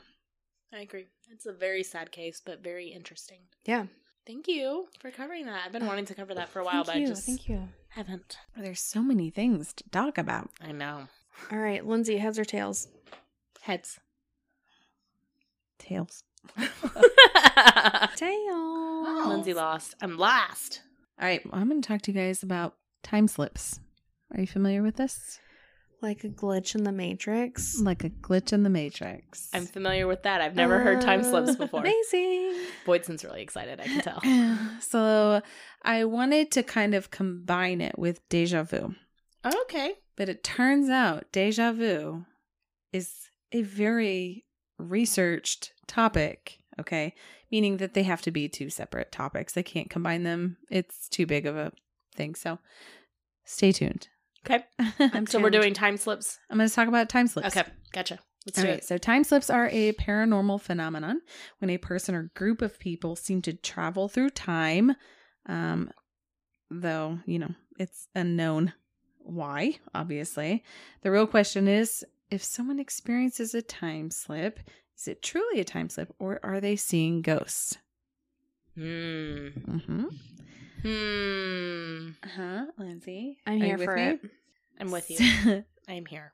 [0.73, 1.10] I agree.
[1.30, 3.41] It's a very sad case, but very interesting.
[3.63, 3.86] Yeah.
[4.32, 5.63] Thank you for covering that.
[5.65, 7.06] I've been uh, wanting to cover that for a while, Thank but you.
[7.08, 7.67] I just Thank you.
[7.89, 8.38] haven't.
[8.56, 10.50] There's so many things to talk about.
[10.65, 11.10] I know.
[11.52, 12.88] All right, Lindsey, heads or tails?
[13.60, 14.00] Heads.
[15.80, 16.24] Tails.
[18.15, 19.28] Tails.
[19.28, 19.96] Lindsey lost.
[20.02, 20.82] I'm last.
[21.20, 21.41] All right.
[21.52, 23.82] I'm going to talk to you guys about time slips.
[24.34, 25.41] Are you familiar with this?
[26.02, 27.80] Like a glitch in the Matrix.
[27.80, 29.50] Like a glitch in the matrix.
[29.54, 30.42] I'm familiar with that.
[30.42, 31.82] I've never heard time slips Uh, before.
[31.82, 32.56] Amazing.
[32.86, 34.22] Boydston's really excited, I can tell.
[34.82, 35.42] so
[35.84, 38.96] I wanted to kind of combine it with deja vu.
[39.46, 39.94] okay.
[40.16, 42.26] But it turns out deja vu
[42.92, 43.14] is
[43.52, 44.46] a very
[44.80, 47.14] researched topic, okay?
[47.52, 49.54] Meaning that they have to be two separate topics.
[49.54, 50.58] They can't combine them.
[50.72, 51.72] It's too big of a
[52.16, 52.34] thing.
[52.36, 52.58] So
[53.46, 54.08] stay tuned.
[54.45, 54.63] Okay.
[54.99, 56.39] I'm So we're doing time slips.
[56.49, 57.56] I'm going to talk about time slips.
[57.56, 57.67] Okay.
[57.91, 58.19] Gotcha.
[58.45, 58.86] Let's All do right, it.
[58.86, 61.21] so time slips are a paranormal phenomenon
[61.60, 64.95] when a person or group of people seem to travel through time,
[65.45, 65.91] um,
[66.71, 68.73] though, you know, it's unknown
[69.19, 70.63] why, obviously.
[71.04, 74.60] The real question is if someone experiences a time slip,
[74.97, 77.77] is it truly a time slip or are they seeing ghosts?
[78.75, 79.49] Hmm.
[79.49, 80.06] Mm-hmm.
[80.82, 82.10] Hmm.
[82.24, 83.38] Uh-huh, Lindsey.
[83.46, 84.04] I'm are here for me?
[84.04, 84.20] it.
[84.80, 85.63] I'm with you.
[85.88, 86.34] I'm here.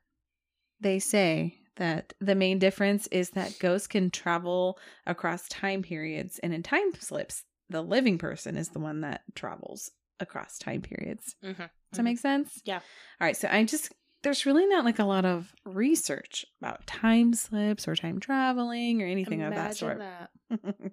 [0.80, 6.52] they say that the main difference is that ghosts can travel across time periods and
[6.52, 11.62] in time slips the living person is the one that travels across time periods Mm-hmm.
[11.62, 12.76] does that make sense Yeah.
[13.20, 17.32] all right so i just there's really not like a lot of research about time
[17.34, 20.30] slips or time traveling or anything of that sort that.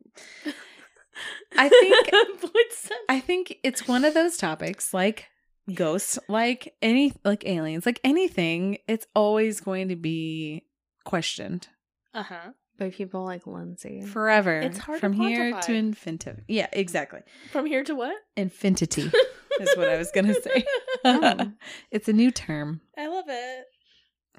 [1.57, 2.09] I think-
[2.41, 2.97] Boydston.
[3.09, 5.25] i think it's one of those topics like
[5.73, 10.63] ghosts like any like aliens like anything it's always going to be
[11.05, 11.67] questioned
[12.13, 12.49] Uh huh.
[12.77, 14.01] By people like Lindsey.
[14.01, 14.59] forever.
[14.59, 15.75] It's hard to from here to quantify.
[15.77, 16.41] infinity.
[16.49, 17.21] Yeah, exactly.
[17.49, 18.17] From here to what?
[18.35, 19.03] Infinity
[19.61, 20.65] is what I was gonna say.
[21.05, 21.51] Oh.
[21.89, 22.81] it's a new term.
[22.97, 23.65] I love it.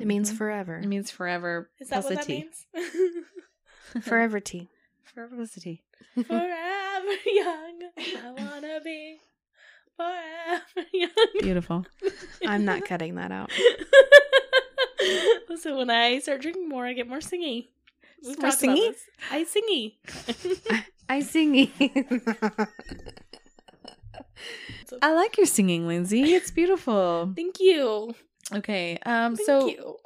[0.01, 0.37] it means Mhm.
[0.37, 0.77] forever.
[0.77, 1.71] It means forever.
[1.81, 2.33] Is that what that T.
[2.41, 2.67] means?
[4.03, 4.69] Forever tea.
[5.05, 5.83] Forever plus a T.
[6.15, 7.83] forever young.
[7.99, 9.19] I wanna be
[9.97, 11.11] forever young.
[11.41, 11.87] Beautiful.
[12.47, 13.51] I'm not cutting that out.
[15.61, 17.69] so when I start drinking more, I get more singy.
[18.25, 18.95] We've More singy?
[19.31, 19.95] I singy.
[21.09, 22.69] I singy.
[25.03, 26.35] I like your singing, Lindsey.
[26.35, 27.33] It's beautiful.
[27.37, 28.15] Thank you.
[28.55, 28.99] Okay.
[29.05, 29.37] Um.
[29.37, 29.97] Thank so you.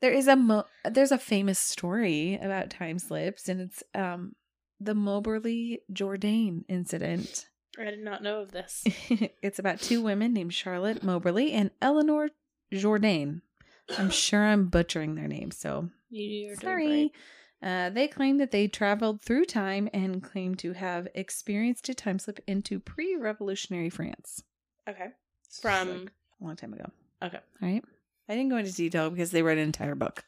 [0.00, 4.34] there is a mo- there's a famous story about time slips, and it's um
[4.80, 7.46] the Moberly Jourdain incident.
[7.78, 8.84] I did not know of this.
[9.42, 12.30] it's about two women named Charlotte Moberly and Eleanor
[12.72, 13.42] Jourdain.
[13.98, 17.12] I'm sure I'm butchering their names, so You're sorry.
[17.62, 22.18] Uh, they claim that they traveled through time and claim to have experienced a time
[22.18, 24.42] slip into pre-revolutionary France.
[24.88, 25.08] Okay.
[25.60, 26.90] From like a long time ago.
[27.22, 27.40] okay.
[27.62, 27.84] All right.
[28.28, 30.24] I didn't go into detail because they wrote an entire book.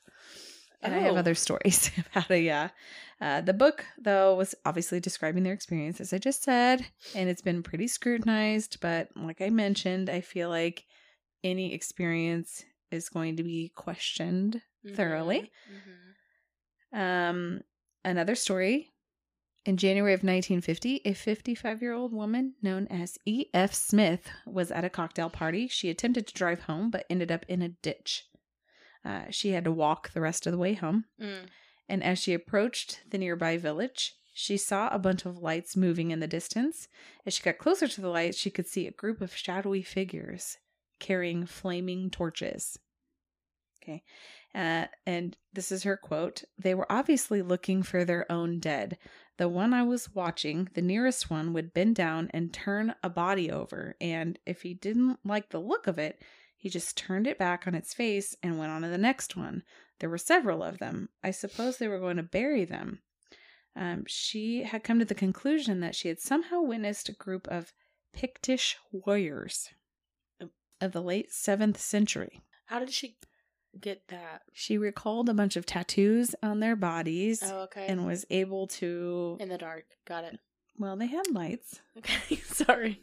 [0.82, 1.18] And I have Oh.
[1.18, 2.70] other stories about it, yeah.
[3.20, 7.42] Uh, the book, though, was obviously describing their experience, as I just said, and it's
[7.42, 8.78] been pretty scrutinized.
[8.80, 10.84] But like I mentioned, I feel like
[11.44, 14.60] any experience is going to be questioned
[14.96, 15.50] thoroughly.
[16.92, 16.98] Mhm.
[16.98, 17.60] Um,
[18.04, 18.88] another story
[19.64, 23.72] In January of 1950, a 55 year old woman known as E.F.
[23.72, 25.68] Smith was at a cocktail party.
[25.68, 28.24] She attempted to drive home but ended up in a ditch.
[29.04, 31.04] Uh, she had to walk the rest of the way home.
[31.20, 31.46] Mm.
[31.88, 36.20] And as she approached the nearby village, she saw a bunch of lights moving in
[36.20, 36.88] the distance.
[37.26, 40.58] As she got closer to the lights, she could see a group of shadowy figures
[41.00, 42.78] carrying flaming torches.
[43.82, 44.02] Okay.
[44.54, 48.98] Uh, and this is her quote They were obviously looking for their own dead.
[49.38, 53.50] The one I was watching, the nearest one, would bend down and turn a body
[53.50, 53.96] over.
[54.00, 56.22] And if he didn't like the look of it,
[56.62, 59.64] he just turned it back on its face and went on to the next one.
[59.98, 61.08] There were several of them.
[61.22, 63.00] I suppose they were going to bury them.
[63.74, 67.72] Um, she had come to the conclusion that she had somehow witnessed a group of
[68.16, 69.70] Pictish warriors
[70.80, 72.42] of the late 7th century.
[72.66, 73.16] How did she
[73.80, 74.42] get that?
[74.52, 77.86] She recalled a bunch of tattoos on their bodies Oh, okay.
[77.88, 79.36] and was able to.
[79.40, 79.84] in the dark.
[80.06, 80.38] Got it.
[80.78, 81.80] Well, they had lights.
[81.98, 82.98] Okay, sorry.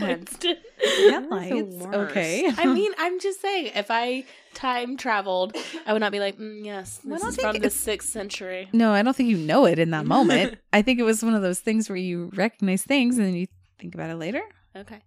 [0.00, 0.56] Winston.
[0.78, 1.84] They had You're the lights.
[2.10, 2.48] Okay.
[2.56, 6.64] I mean, I'm just saying, if I time traveled, I would not be like, mm,
[6.64, 8.68] yes, Well, I this don't is think from the sixth century.
[8.72, 10.56] no, I don't think you know it in that moment.
[10.72, 13.48] I think it was one of those things where you recognize things and then you
[13.80, 14.42] think about it later.
[14.76, 15.00] Okay.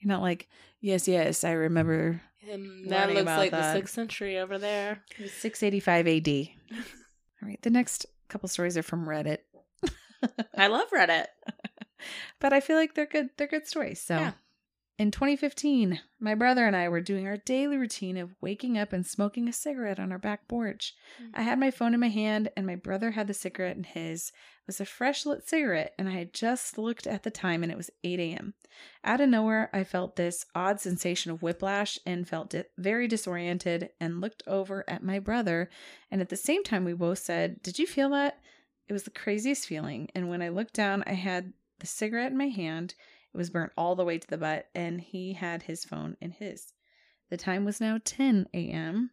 [0.00, 0.48] You're not like,
[0.80, 3.72] yes, yes, I remember And that looks about like that.
[3.74, 5.02] the sixth century over there.
[5.18, 6.48] It was 685 AD.
[7.42, 9.38] All right, the next couple stories are from Reddit,
[10.56, 11.26] I love Reddit.
[12.40, 13.30] but I feel like they're good.
[13.36, 14.00] They're good stories.
[14.00, 14.32] So, Yeah.
[14.98, 19.06] in 2015, my brother and I were doing our daily routine of waking up and
[19.06, 20.94] smoking a cigarette on our back porch.
[21.22, 21.30] Mm.
[21.34, 24.28] I had my phone in my hand, and my brother had the cigarette in his.
[24.28, 27.72] It was a fresh lit cigarette, and I had just looked at the time, and
[27.72, 28.54] it was 8 a.m.
[29.02, 33.90] Out of nowhere, I felt this odd sensation of whiplash and felt di- very disoriented
[34.00, 35.70] and looked over at my brother.
[36.10, 38.38] And at the same time, we both said, Did you feel that?
[38.90, 40.10] It was the craziest feeling.
[40.16, 42.96] And when I looked down, I had the cigarette in my hand.
[43.32, 46.32] It was burnt all the way to the butt, and he had his phone in
[46.32, 46.72] his.
[47.30, 49.10] The time was now 10 a.m.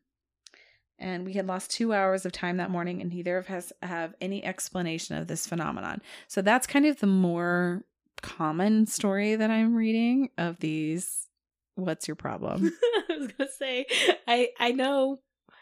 [0.98, 4.16] And we had lost two hours of time that morning, and neither of us have
[4.20, 6.02] any explanation of this phenomenon.
[6.28, 7.84] So that's kind of the more
[8.24, 11.28] common story that I'm reading of these.
[11.76, 12.72] What's your problem?
[13.10, 13.86] I was gonna say,
[14.28, 15.20] I I know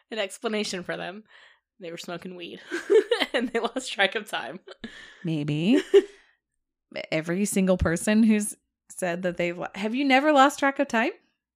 [0.09, 1.25] an explanation for them.
[1.79, 2.61] They were smoking weed,
[3.33, 4.59] and they lost track of time.
[5.23, 5.81] Maybe
[7.11, 8.55] every single person who's
[8.89, 11.11] said that they've have you never lost track of time?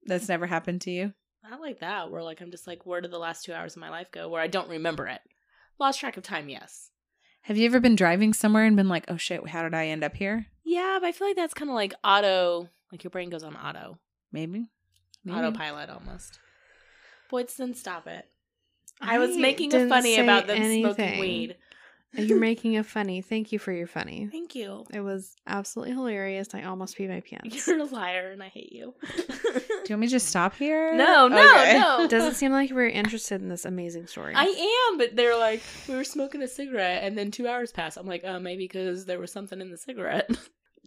[0.05, 1.13] That's never happened to you.
[1.49, 3.81] Not like that, where like I'm just like, where did the last two hours of
[3.81, 4.27] my life go?
[4.27, 5.21] Where I don't remember it.
[5.79, 6.89] Lost track of time, yes.
[7.43, 10.03] Have you ever been driving somewhere and been like, "Oh shit, how did I end
[10.03, 13.29] up here?" Yeah, but I feel like that's kind of like auto, like your brain
[13.29, 13.97] goes on auto,
[14.31, 14.69] Maybe.
[15.23, 15.37] Maybe.
[15.37, 16.39] autopilot almost.
[17.31, 18.25] Boydston, stop it.
[19.01, 21.55] I, was making a funny about them smoking weed.
[22.15, 23.21] You're making a funny.
[23.21, 24.27] Thank you for your funny.
[24.31, 24.83] Thank you.
[24.91, 26.47] It was absolutely hilarious.
[26.55, 27.67] I almost peed my pants.
[27.67, 28.95] You're a liar, and I hate you.
[29.15, 29.21] Do
[29.53, 30.95] you want me to just stop here?
[30.95, 31.77] No, no, Okay.
[31.79, 32.07] no.
[32.09, 34.33] Doesn't seem like we're interested in this amazing story.
[34.35, 37.95] I am, but they're like, we were smoking a cigarette, and then two hours pass.
[37.95, 40.29] I'm like, uh, maybe because there was something in the cigarette.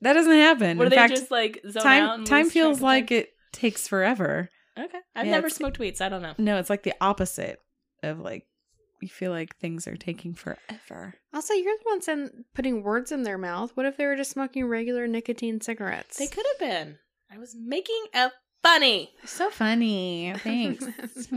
[0.01, 0.79] That doesn't happen.
[0.79, 3.19] Were In they fact, just like zone out time and time feels like time?
[3.19, 4.49] it takes forever.
[4.77, 6.35] Okay, I've Yeah, never smoked weed, so I don't know.
[6.39, 7.61] No, it's like the opposite
[8.03, 8.47] of like
[9.01, 11.15] you feel like things are taking forever.
[11.35, 13.73] also, you're the one send, putting words in their mouth.
[13.75, 16.19] What if they were just smoking regular nicotine cigarettes?
[16.19, 16.99] They could have been.
[17.31, 18.31] I was making a
[18.63, 19.11] funny.
[19.25, 20.33] So funny.
[20.39, 20.85] Thanks.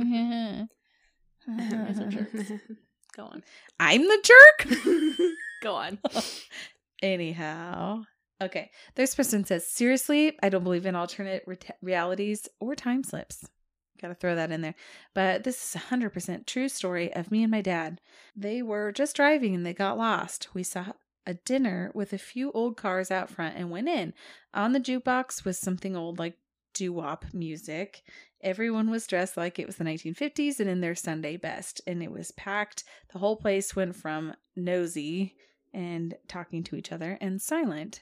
[1.48, 2.52] Guys are jerks.
[3.16, 3.44] Go on.
[3.80, 4.78] I'm the jerk.
[5.64, 6.00] Go on.
[7.02, 8.04] Anyhow.
[8.42, 8.70] Okay.
[8.96, 13.46] This person says, seriously, I don't believe in alternate re- realities or time slips.
[14.02, 14.76] Got to throw that in there.
[15.14, 18.02] But this is a 100% true story of me and my dad.
[18.36, 20.50] They were just driving and they got lost.
[20.54, 20.94] We saw
[21.26, 24.14] a dinner with a few old cars out front and went in.
[24.54, 26.38] On the jukebox was something old like
[26.74, 28.04] doo wop music.
[28.42, 31.82] Everyone was dressed like it was the 1950s and in their Sunday best.
[31.88, 32.84] And it was packed.
[33.12, 35.36] The whole place went from nosy
[35.74, 38.02] and talking to each other and silent,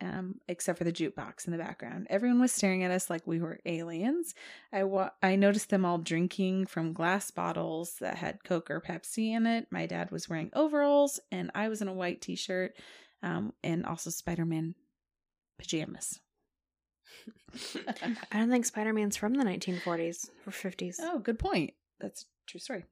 [0.00, 2.06] um, except for the jukebox in the background.
[2.10, 4.34] Everyone was staring at us like we were aliens.
[4.72, 9.32] I wa- I noticed them all drinking from glass bottles that had Coke or Pepsi
[9.34, 9.66] in it.
[9.70, 12.74] My dad was wearing overalls, and I was in a white T-shirt,
[13.22, 14.74] um, and also Spider-Man
[15.58, 16.20] pajamas.
[18.32, 20.96] I don't think Spider Man's from the 1940s or 50s.
[21.00, 21.72] Oh, good point.
[22.00, 22.84] That's a true story.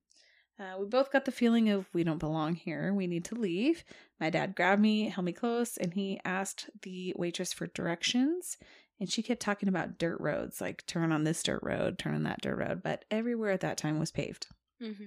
[0.62, 2.94] Uh, we both got the feeling of we don't belong here.
[2.94, 3.82] We need to leave.
[4.20, 8.58] My dad grabbed me, held me close, and he asked the waitress for directions.
[9.00, 12.22] And she kept talking about dirt roads, like turn on this dirt road, turn on
[12.22, 12.82] that dirt road.
[12.84, 14.46] But everywhere at that time was paved.
[14.80, 15.06] Mm-hmm.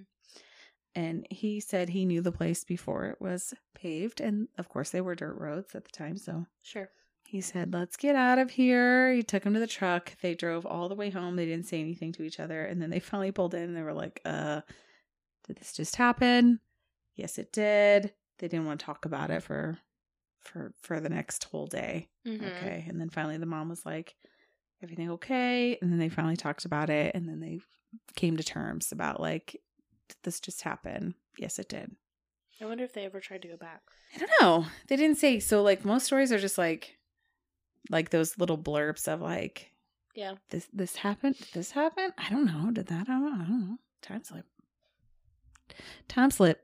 [0.96, 4.20] and he said he knew the place before it was paved.
[4.22, 6.18] And of course, they were dirt roads at the time.
[6.18, 6.90] So Sure.
[7.28, 9.14] he said, Let's get out of here.
[9.14, 10.14] He took him to the truck.
[10.22, 11.36] They drove all the way home.
[11.38, 12.64] They didn't say anything to each other.
[12.66, 14.62] And then they finally pulled in and they were like, Uh,
[15.48, 16.60] did this just happen?
[17.16, 18.14] Yes, it did.
[18.40, 19.78] They didn't want to talk about it for
[20.42, 22.10] for for the next whole day.
[22.26, 22.56] Mhm.
[22.58, 22.86] Okay.
[22.88, 24.16] And then finally the mom was like,
[24.84, 25.78] Everything okay?
[25.82, 27.60] And then they finally talked about it and then they
[28.16, 29.54] came to terms about like,
[30.10, 31.16] did this just happen?
[31.38, 31.96] Yes, it did.
[32.62, 33.82] I wonder if they ever tried to go back.
[34.14, 34.66] I don't know.
[34.88, 36.98] They didn't say so like most stories are just like
[37.90, 39.72] like those little blurbs of like
[40.14, 40.36] Yeah.
[40.50, 42.12] this this happened, did this happen?
[42.18, 42.72] I don't know.
[42.72, 43.34] Did that happen?
[43.42, 43.78] I don't know.
[44.02, 44.46] Time slip.
[46.08, 46.64] Time slip.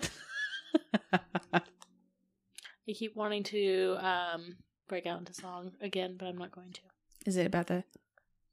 [1.12, 4.56] I keep wanting to um
[4.88, 6.80] break out into song again, but I'm not going to.
[7.26, 7.84] Is it about the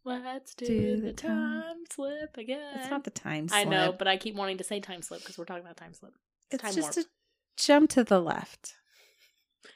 [0.05, 2.77] Let's do, Do the the time time- slip again.
[2.79, 3.59] it's not the time slip.
[3.59, 5.93] I know, but I keep wanting to say time slip because we're talking about time
[5.93, 6.13] slip.
[6.49, 7.05] it's time just warp.
[7.05, 7.09] a
[7.57, 8.75] jump to the left.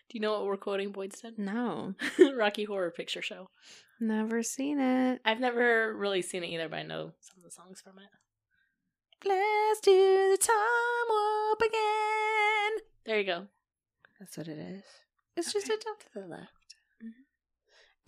[0.09, 1.37] Do you know what we're quoting, Boydston?
[1.37, 1.95] no,
[2.37, 3.49] Rocky Horror Picture Show.
[3.99, 5.19] never seen it.
[5.25, 8.09] I've never really seen it either, but I know some of the songs from it.
[9.25, 9.91] Let's do
[10.31, 12.71] the time warp again.
[13.05, 13.47] There you go.
[14.19, 14.83] That's what it is.
[15.35, 16.75] It's just a jump to the left.
[17.03, 17.05] Mhm.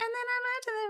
[0.00, 0.88] then I went to the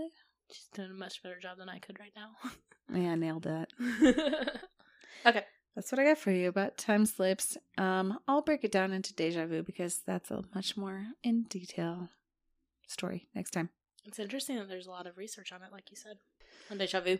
[0.00, 0.10] right.
[0.50, 2.30] She's doing a much better job than I could right now.
[2.90, 3.68] Yeah, I nailed that.
[5.26, 5.44] okay.
[5.74, 7.58] That's what I got for you about time slips.
[7.76, 12.08] Um, I'll break it down into deja vu because that's a much more in detail
[12.86, 13.68] story next time.
[14.06, 16.16] It's interesting that there's a lot of research on it, like you said.
[16.70, 17.18] On deja vu.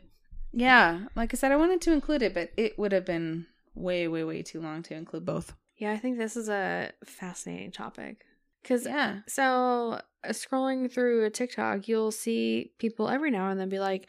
[0.53, 4.09] Yeah, like I said, I wanted to include it, but it would have been way,
[4.09, 5.55] way, way too long to include both.
[5.77, 8.25] Yeah, I think this is a fascinating topic.
[8.63, 9.21] Because Yeah.
[9.29, 14.09] So, uh, scrolling through a TikTok, you'll see people every now and then be like,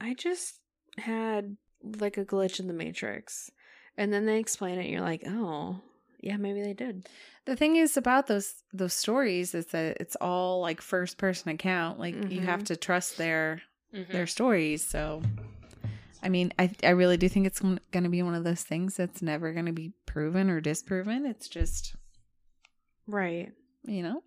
[0.00, 0.60] I just
[0.98, 3.50] had like a glitch in the Matrix.
[3.96, 5.80] And then they explain it, and you're like, oh,
[6.20, 7.08] yeah, maybe they did.
[7.44, 11.98] The thing is about those those stories is that it's all like first person account.
[12.00, 12.66] Like you have Mhm.
[12.66, 13.62] to trust their
[13.92, 14.08] Mhm.
[14.10, 14.84] their stories.
[14.84, 15.22] So,
[16.24, 18.96] I mean, I I really do think it's going to be one of those things
[18.96, 21.26] that's never going to be proven or disproven.
[21.26, 21.94] It's just
[23.06, 23.52] Right.
[23.84, 24.22] you know,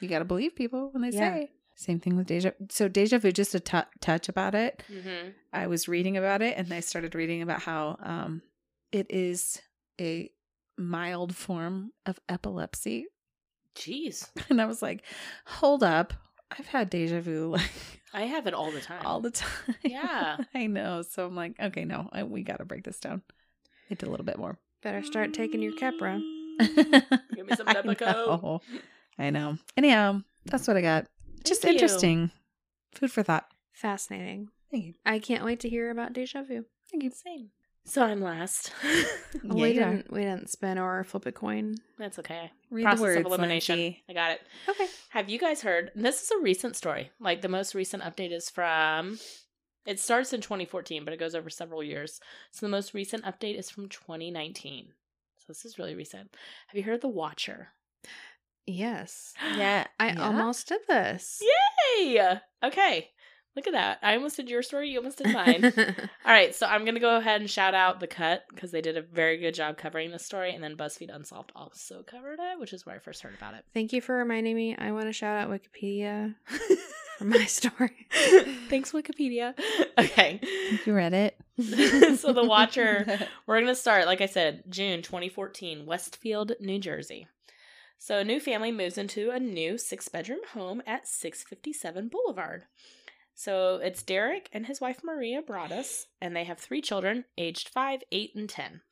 [0.00, 1.34] you got to believe people when they Yeah.
[1.34, 1.50] say.
[1.76, 2.52] Same thing with deja.
[2.70, 4.82] So deja vu, just a touch about it.
[4.88, 5.34] Mhm.
[5.52, 8.42] I was reading about it, and I started reading about how um,
[8.92, 9.60] it is
[10.00, 10.30] a
[10.78, 13.06] mild form of epilepsy,
[13.74, 14.30] Jeez.
[14.50, 15.04] and I was like,
[15.46, 16.14] "Hold up,
[16.58, 17.70] I've had deja vu like
[18.12, 19.04] I have it all the time.
[19.04, 20.36] all the time." Yeah.
[20.54, 21.02] I know.
[21.02, 23.22] So I'm like, okay, no, I, we got to break this down.
[23.90, 24.58] It's a little bit more.
[24.82, 26.20] Better start taking your Keppra.
[27.34, 28.00] Give me some I Depakote.
[28.42, 28.60] know.
[29.18, 29.58] I know.
[29.76, 31.06] Anyhow, that's what I got.
[31.44, 31.80] Just Thank you.
[31.82, 32.30] interesting.
[32.94, 33.46] Food for thought.
[33.72, 34.48] Fascinating.
[34.70, 34.94] Thank you.
[35.04, 36.64] I can't wait to hear about deja vu.
[36.90, 37.10] Thank you.
[37.10, 37.50] Same.
[37.86, 38.72] So I'm last.
[39.42, 41.74] Yeah, we didn't we didn't spin or flip a coin.
[41.98, 42.50] That's okay.
[42.70, 43.78] Read Process the words, of elimination.
[43.78, 44.02] Lindsey.
[44.08, 44.40] I got it.
[44.68, 44.86] Okay.
[45.10, 45.90] Have you guys heard?
[45.94, 47.10] This is a recent story.
[47.20, 49.18] Like the most recent update is from.
[49.84, 52.20] It starts in 2014, but it goes over several years.
[52.52, 54.86] So the most recent update is from 2019.
[55.36, 56.34] So this is really recent.
[56.68, 57.68] Have you heard of The Watcher?
[58.66, 59.34] Yes.
[59.56, 59.86] Yeah.
[60.00, 60.24] I yeah.
[60.24, 61.42] almost did this.
[61.98, 62.38] Yay!
[62.62, 63.10] Okay.
[63.56, 63.98] Look at that.
[64.02, 64.90] I almost did your story.
[64.90, 65.64] You almost did mine.
[65.76, 68.96] All right, so I'm gonna go ahead and shout out the cut because they did
[68.96, 72.72] a very good job covering this story, and then BuzzFeed Unsolved also covered it, which
[72.72, 73.64] is where I first heard about it.
[73.72, 74.76] Thank you for reminding me.
[74.76, 76.34] I want to shout out Wikipedia
[77.18, 78.08] for my story.
[78.68, 79.54] Thanks, Wikipedia.
[79.96, 80.40] Okay,
[80.84, 81.36] You read it.
[82.18, 83.28] so the Watcher.
[83.46, 87.28] We're gonna start, like I said, June 2014, Westfield, New Jersey.
[87.96, 92.64] So a new family moves into a new six-bedroom home at 657 Boulevard.
[93.34, 98.00] So it's Derek and his wife Maria Broaddus, and they have three children, aged five,
[98.12, 98.82] eight, and ten.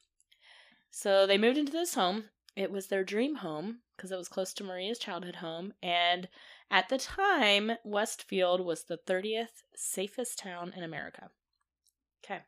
[0.90, 2.24] So they moved into this home.
[2.56, 6.28] It was their dream home because it was close to Maria's childhood home, and
[6.70, 11.30] at the time, Westfield was the 30th safest town in America.
[12.24, 12.40] Okay,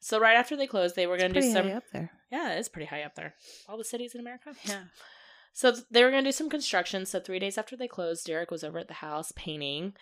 [0.00, 1.68] so right after they closed, they were going to do Pretty some.
[1.68, 2.10] high up there.
[2.30, 3.34] Yeah, it is pretty high up there.
[3.68, 4.54] All the cities in America.
[4.64, 4.82] Yeah.
[5.52, 7.04] So they were going to do some construction.
[7.04, 9.94] So three days after they closed, Derek was over at the house painting.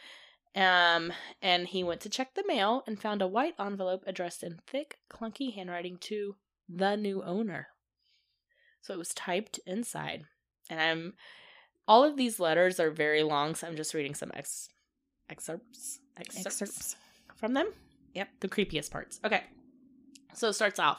[0.54, 4.58] Um, and he went to check the mail and found a white envelope addressed in
[4.66, 6.36] thick, clunky handwriting to
[6.68, 7.68] the new owner.
[8.80, 10.24] So it was typed inside.
[10.70, 11.14] And I'm
[11.88, 14.68] all of these letters are very long, so I'm just reading some ex-
[15.30, 16.96] excerpts, excerpts Excerpts.
[17.36, 17.72] from them.
[18.14, 19.20] Yep, the creepiest parts.
[19.24, 19.42] Okay.
[20.34, 20.98] So it starts off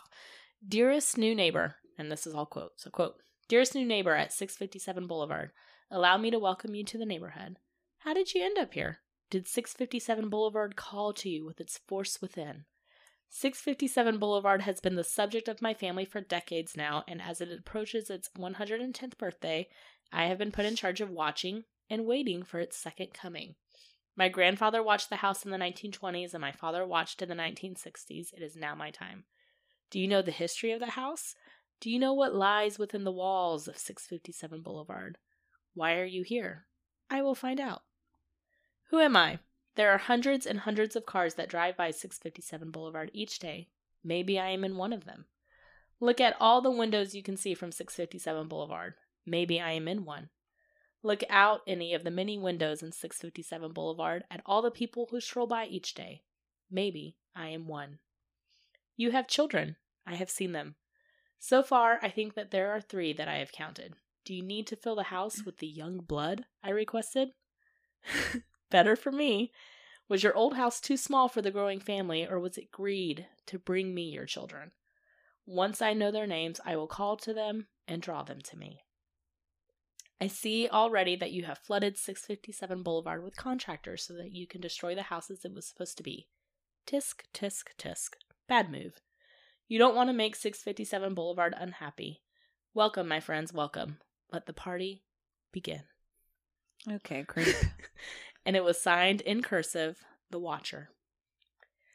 [0.67, 2.71] Dearest new neighbor, and this is all quote.
[2.79, 3.15] So, quote
[3.49, 5.51] Dearest new neighbor at 657 Boulevard,
[5.91, 7.57] allow me to welcome you to the neighborhood.
[7.99, 8.99] How did you end up here?
[9.30, 12.63] Did 657 Boulevard call to you with its force within?
[13.30, 17.51] 657 Boulevard has been the subject of my family for decades now, and as it
[17.51, 19.67] approaches its 110th birthday,
[20.13, 23.55] I have been put in charge of watching and waiting for its second coming.
[24.15, 28.34] My grandfather watched the house in the 1920s, and my father watched in the 1960s.
[28.34, 29.25] It is now my time.
[29.91, 31.36] Do you know the history of the house?
[31.82, 35.17] Do you know what lies within the walls of 657 Boulevard?
[35.73, 36.65] Why are you here?
[37.09, 37.82] I will find out.
[38.89, 39.39] Who am I?
[39.75, 43.69] There are hundreds and hundreds of cars that drive by 657 Boulevard each day.
[44.03, 45.25] Maybe I am in one of them.
[45.99, 48.93] Look at all the windows you can see from 657 Boulevard.
[49.25, 50.29] Maybe I am in one.
[51.03, 55.19] Look out any of the many windows in 657 Boulevard at all the people who
[55.19, 56.23] stroll by each day.
[56.71, 57.99] Maybe I am one.
[58.95, 59.75] You have children.
[60.05, 60.75] I have seen them.
[61.39, 63.93] So far, I think that there are three that I have counted.
[64.25, 66.45] Do you need to fill the house with the young blood?
[66.63, 67.29] I requested.
[68.70, 69.51] Better for me.
[70.09, 73.59] Was your old house too small for the growing family, or was it greed to
[73.59, 74.72] bring me your children?
[75.45, 78.84] Once I know their names, I will call to them and draw them to me.
[80.20, 84.61] I see already that you have flooded 657 Boulevard with contractors so that you can
[84.61, 86.28] destroy the houses it was supposed to be.
[86.88, 88.15] Tisk, tisk, tisk.
[88.47, 89.01] Bad move.
[89.68, 92.24] You don't want to make 657 Boulevard unhappy.
[92.74, 93.97] Welcome, my friends, welcome.
[94.32, 95.03] Let the party
[95.51, 95.84] begin.
[96.89, 97.55] Okay, creep.
[98.47, 100.89] and it was signed in cursive, The Watcher.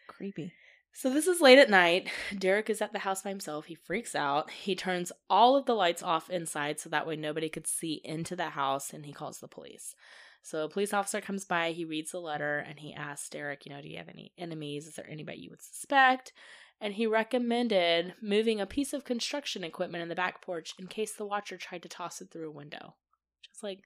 [0.07, 0.53] Creepy.
[0.93, 2.11] So this is late at night.
[2.39, 3.65] Derek is at the house by himself.
[3.65, 4.51] He freaks out.
[4.51, 8.37] He turns all of the lights off inside so that way nobody could see into
[8.37, 9.95] the house and he calls the police.
[10.43, 13.73] So a police officer comes by, he reads the letter and he asks Derek, you
[13.73, 14.87] know, do you have any enemies?
[14.87, 16.35] Is there anybody you would suspect?
[16.83, 21.15] And he recommended moving a piece of construction equipment in the back porch in case
[21.15, 22.97] the watcher tried to toss it through a window.
[23.43, 23.85] Just like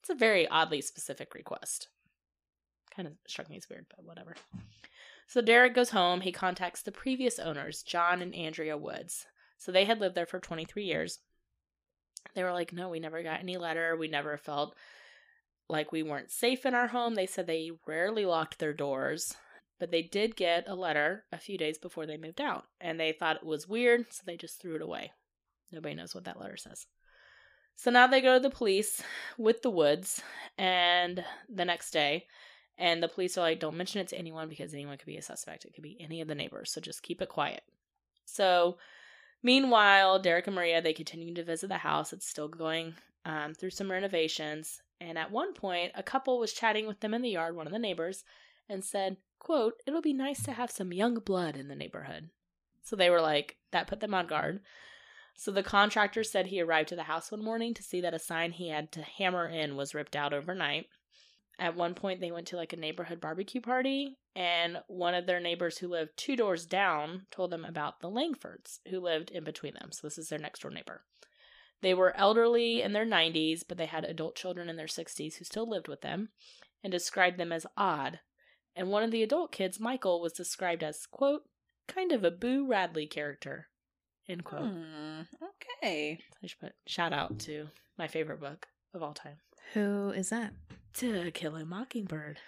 [0.00, 1.88] it's a very oddly specific request.
[2.94, 4.34] Kind of struck me as weird, but whatever.
[5.26, 6.22] So Derek goes home.
[6.22, 9.26] He contacts the previous owners, John and Andrea Woods.
[9.58, 11.18] So they had lived there for 23 years.
[12.34, 13.96] They were like, no, we never got any letter.
[13.96, 14.74] We never felt
[15.68, 17.14] like we weren't safe in our home.
[17.14, 19.34] They said they rarely locked their doors,
[19.78, 22.64] but they did get a letter a few days before they moved out.
[22.80, 25.12] And they thought it was weird, so they just threw it away.
[25.70, 26.86] Nobody knows what that letter says.
[27.76, 29.02] So now they go to the police
[29.38, 30.22] with the Woods,
[30.58, 32.26] and the next day,
[32.80, 35.22] and the police are like, don't mention it to anyone because anyone could be a
[35.22, 35.66] suspect.
[35.66, 36.72] It could be any of the neighbors.
[36.72, 37.62] So just keep it quiet.
[38.24, 38.78] So
[39.42, 42.14] meanwhile, Derek and Maria, they continue to visit the house.
[42.14, 42.94] It's still going
[43.26, 44.80] um, through some renovations.
[44.98, 47.72] And at one point, a couple was chatting with them in the yard, one of
[47.72, 48.24] the neighbors,
[48.66, 52.30] and said, quote, it'll be nice to have some young blood in the neighborhood.
[52.82, 54.60] So they were like, that put them on guard.
[55.36, 58.18] So the contractor said he arrived to the house one morning to see that a
[58.18, 60.86] sign he had to hammer in was ripped out overnight
[61.60, 65.40] at one point they went to like a neighborhood barbecue party and one of their
[65.40, 69.74] neighbors who lived two doors down told them about the langfords who lived in between
[69.74, 69.90] them.
[69.92, 71.02] So this is their next door neighbor.
[71.82, 75.44] They were elderly in their 90s but they had adult children in their 60s who
[75.44, 76.30] still lived with them
[76.82, 78.20] and described them as odd.
[78.74, 81.42] And one of the adult kids michael was described as quote
[81.86, 83.68] kind of a boo radley character
[84.28, 84.62] end quote.
[84.62, 85.22] Hmm,
[85.82, 86.20] okay.
[86.42, 87.66] i should put shout out to
[87.98, 89.36] my favorite book of all time
[89.74, 90.52] Who is that?
[90.94, 92.38] to kill a mockingbird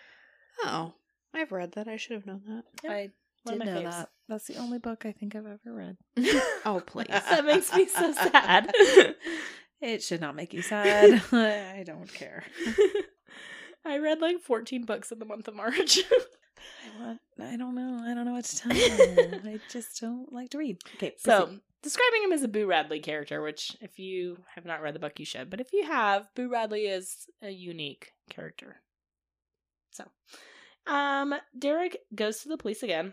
[0.65, 0.95] Oh,
[1.35, 1.89] I've read that.
[1.89, 2.65] I should have known that.
[2.85, 2.93] Yep.
[2.93, 3.11] I
[3.45, 3.91] One did my know faves.
[3.91, 4.09] that.
[4.29, 5.97] That's the only book I think I've ever read.
[6.65, 7.07] oh, please.
[7.11, 8.73] that makes me so sad.
[9.81, 11.23] It should not make you sad.
[11.33, 12.45] I don't care.
[13.85, 15.99] I read like 14 books in the month of March.
[16.01, 17.21] I want.
[17.41, 18.01] I don't know.
[18.05, 19.41] I don't know what to tell you.
[19.45, 20.79] I just don't like to read.
[20.97, 21.61] Okay, so, proceed.
[21.83, 25.19] Describing him as a Boo Radley character, which if you have not read the book,
[25.19, 25.51] you should.
[25.51, 28.77] But if you have, Boo Radley is a unique character.
[29.91, 30.05] So,
[30.87, 33.13] um, Derek goes to the police again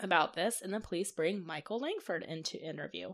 [0.00, 3.12] about this, and the police bring Michael Langford into interview.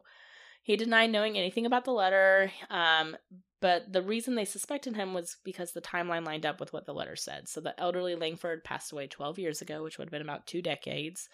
[0.62, 3.17] He denied knowing anything about the letter, um,
[3.61, 6.95] but the reason they suspected him was because the timeline lined up with what the
[6.95, 7.49] letter said.
[7.49, 10.62] So the elderly Langford passed away 12 years ago, which would have been about two
[10.62, 11.29] decades.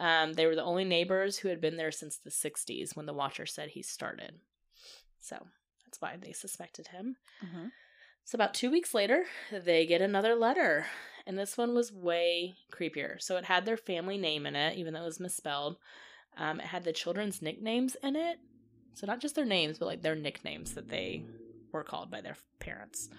[0.00, 3.12] Um, they were the only neighbors who had been there since the 60s when the
[3.12, 4.40] Watcher said he started.
[5.20, 5.36] So
[5.84, 7.16] that's why they suspected him.
[7.44, 7.70] Mhm.
[8.24, 10.86] So about two weeks later, they get another letter,
[11.26, 13.20] and this one was way creepier.
[13.20, 15.76] So it had their family name in it, even though it was misspelled.
[16.36, 18.38] Um, it had the children's nicknames in it,
[18.94, 21.24] so not just their names, but like their nicknames that they
[21.72, 23.10] were called by their parents.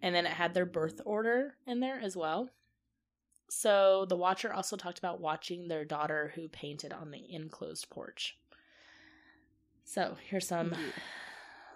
[0.00, 2.48] And then it had their birth order in there as well.
[3.48, 8.36] So the watcher also talked about watching their daughter who painted on the enclosed porch.
[9.84, 10.74] So here's some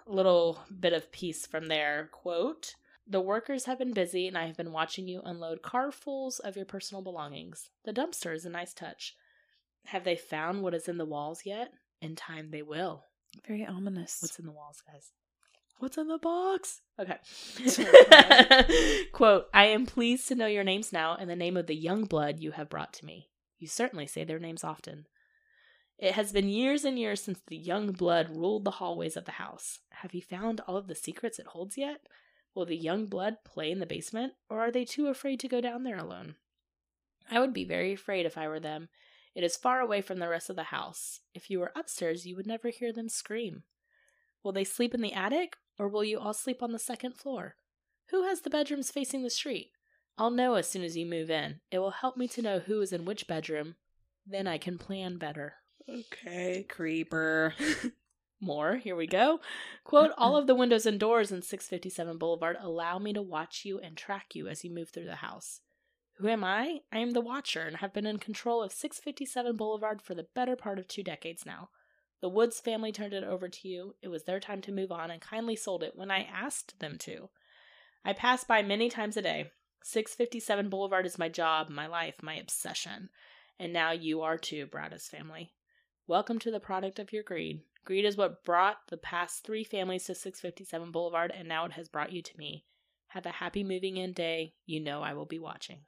[0.05, 2.09] little bit of piece from there.
[2.11, 2.75] Quote
[3.07, 6.65] The workers have been busy, and I have been watching you unload carfuls of your
[6.65, 7.69] personal belongings.
[7.85, 9.15] The dumpster is a nice touch.
[9.85, 11.71] Have they found what is in the walls yet?
[12.01, 13.05] In time they will.
[13.47, 14.17] Very ominous.
[14.21, 15.11] What's in the walls, guys?
[15.81, 16.81] What's in the box?
[16.99, 17.17] Okay.
[19.13, 22.03] Quote, I am pleased to know your names now and the name of the young
[22.03, 23.29] blood you have brought to me.
[23.57, 25.07] You certainly say their names often.
[25.97, 29.31] It has been years and years since the young blood ruled the hallways of the
[29.31, 29.79] house.
[29.89, 32.01] Have you found all of the secrets it holds yet?
[32.53, 35.61] Will the young blood play in the basement, or are they too afraid to go
[35.61, 36.35] down there alone?
[37.31, 38.89] I would be very afraid if I were them.
[39.33, 41.21] It is far away from the rest of the house.
[41.33, 43.63] If you were upstairs, you would never hear them scream.
[44.43, 47.55] Will they sleep in the attic, or will you all sleep on the second floor?
[48.11, 49.71] Who has the bedrooms facing the street?
[50.15, 51.61] I'll know as soon as you move in.
[51.71, 53.77] It will help me to know who is in which bedroom.
[54.23, 55.55] Then I can plan better.
[55.89, 57.55] Okay, creeper.
[58.39, 59.39] More, here we go.
[59.83, 63.79] Quote All of the windows and doors in 657 Boulevard allow me to watch you
[63.79, 65.61] and track you as you move through the house.
[66.17, 66.81] Who am I?
[66.91, 70.55] I am the Watcher and have been in control of 657 Boulevard for the better
[70.55, 71.69] part of two decades now.
[72.21, 73.95] The Woods family turned it over to you.
[74.01, 76.97] It was their time to move on and kindly sold it when I asked them
[76.99, 77.29] to.
[78.05, 79.51] I pass by many times a day.
[79.83, 83.09] 657 Boulevard is my job, my life, my obsession.
[83.59, 85.53] And now you are too, Broaddus family.
[86.05, 87.61] Welcome to the product of your greed.
[87.85, 91.89] Greed is what brought the past three families to 657 Boulevard, and now it has
[91.89, 92.65] brought you to me.
[93.07, 94.53] Have a happy moving in day.
[94.67, 95.79] You know I will be watching.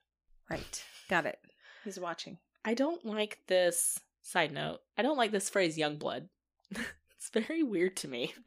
[0.50, 0.84] right.
[1.10, 1.40] Got it.
[1.84, 2.40] He's watching.
[2.66, 4.00] I don't like this.
[4.24, 6.30] Side note, I don't like this phrase young blood.
[6.72, 8.34] it's very weird to me.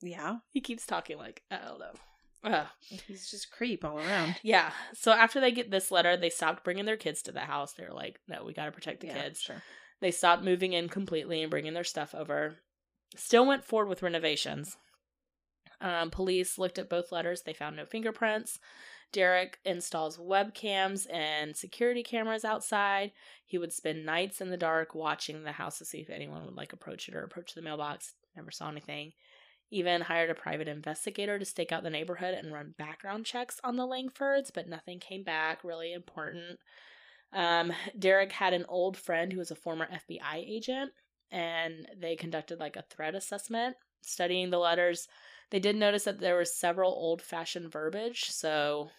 [0.00, 0.36] Yeah.
[0.50, 1.92] he keeps talking like, I don't know.
[2.44, 2.66] Ugh.
[2.78, 4.36] He's just creep all around.
[4.44, 4.70] Yeah.
[4.94, 7.72] So after they get this letter, they stopped bringing their kids to the house.
[7.72, 9.40] They were like, no, we got to protect the yeah, kids.
[9.40, 9.60] Sure.
[10.00, 12.58] They stopped moving in completely and bringing their stuff over.
[13.16, 14.76] Still went forward with renovations.
[15.80, 17.42] Um, police looked at both letters.
[17.42, 18.60] They found no fingerprints.
[19.12, 23.12] Derek installs webcams and security cameras outside.
[23.44, 26.56] He would spend nights in the dark watching the house to see if anyone would
[26.56, 28.14] like approach it or approach the mailbox.
[28.36, 29.12] Never saw anything.
[29.70, 33.76] Even hired a private investigator to stake out the neighborhood and run background checks on
[33.76, 36.58] the Langfords, but nothing came back really important.
[37.32, 40.92] Um, Derek had an old friend who was a former FBI agent,
[41.30, 45.06] and they conducted like a threat assessment, studying the letters.
[45.50, 48.90] They did notice that there was several old fashioned verbiage, so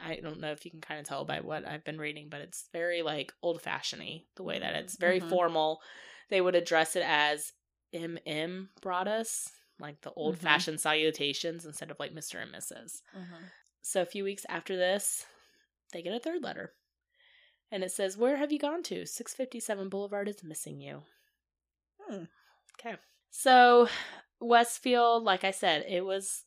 [0.00, 2.40] I don't know if you can kind of tell by what I've been reading, but
[2.40, 5.28] it's very like old fashioned the way that it's very Mhm.
[5.28, 5.82] formal.
[6.30, 7.52] They would address it as
[7.92, 12.42] MM Broaddus, like the old fashioned salutations instead of like Mr.
[12.42, 13.02] and Mrs.
[13.82, 15.26] So a few weeks after this,
[15.92, 16.74] they get a third letter.
[17.70, 19.06] And it says, Where have you gone to?
[19.06, 21.04] 657 Boulevard is missing you.
[22.00, 22.24] Hmm.
[22.78, 22.96] Okay.
[23.30, 23.88] So
[24.40, 26.44] Westfield, like I said, it was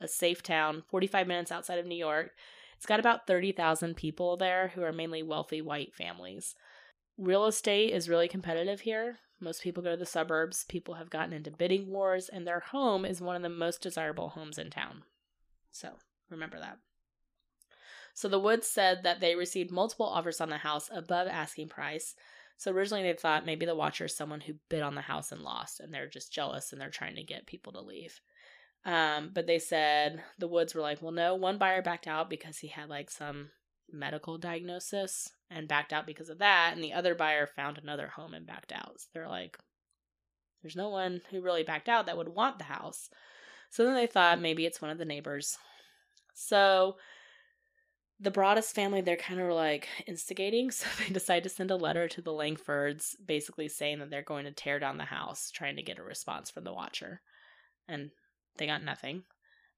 [0.00, 2.32] a safe town, 45 minutes outside of New York.
[2.76, 6.54] It's got about 30,000 people there who are mainly wealthy white families.
[7.16, 9.18] Real estate is really competitive here.
[9.40, 10.64] Most people go to the suburbs.
[10.68, 14.30] People have gotten into bidding wars, and their home is one of the most desirable
[14.30, 15.02] homes in town.
[15.70, 15.90] So
[16.30, 16.78] remember that.
[18.14, 22.14] So the Woods said that they received multiple offers on the house above asking price.
[22.56, 25.42] So originally they thought maybe the watcher is someone who bid on the house and
[25.42, 28.20] lost, and they're just jealous and they're trying to get people to leave.
[28.84, 32.58] Um, but they said the Woods were like, well, no, one buyer backed out because
[32.58, 33.50] he had like some
[33.90, 38.34] medical diagnosis and backed out because of that, and the other buyer found another home
[38.34, 38.94] and backed out.
[38.98, 39.58] So they're like,
[40.62, 43.10] there's no one who really backed out that would want the house.
[43.70, 45.58] So then they thought maybe it's one of the neighbors.
[46.34, 46.96] So
[48.20, 50.70] the Broaddus family, they're kind of like instigating.
[50.70, 54.44] So they decide to send a letter to the Langfords, basically saying that they're going
[54.44, 57.20] to tear down the house, trying to get a response from the Watcher.
[57.88, 58.10] And
[58.56, 59.24] they got nothing.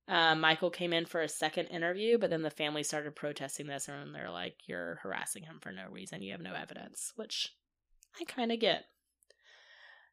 [0.08, 3.88] Uh, Michael came in for a second interview, but then the family started protesting this,
[3.88, 6.22] and they're like, You're harassing him for no reason.
[6.22, 7.52] You have no evidence, which
[8.20, 8.84] I kind of get.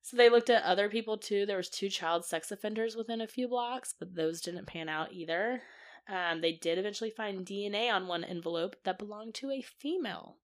[0.01, 1.45] So they looked at other people too.
[1.45, 5.13] There was two child sex offenders within a few blocks, but those didn't pan out
[5.13, 5.61] either.
[6.07, 10.37] Um, they did eventually find DNA on one envelope that belonged to a female,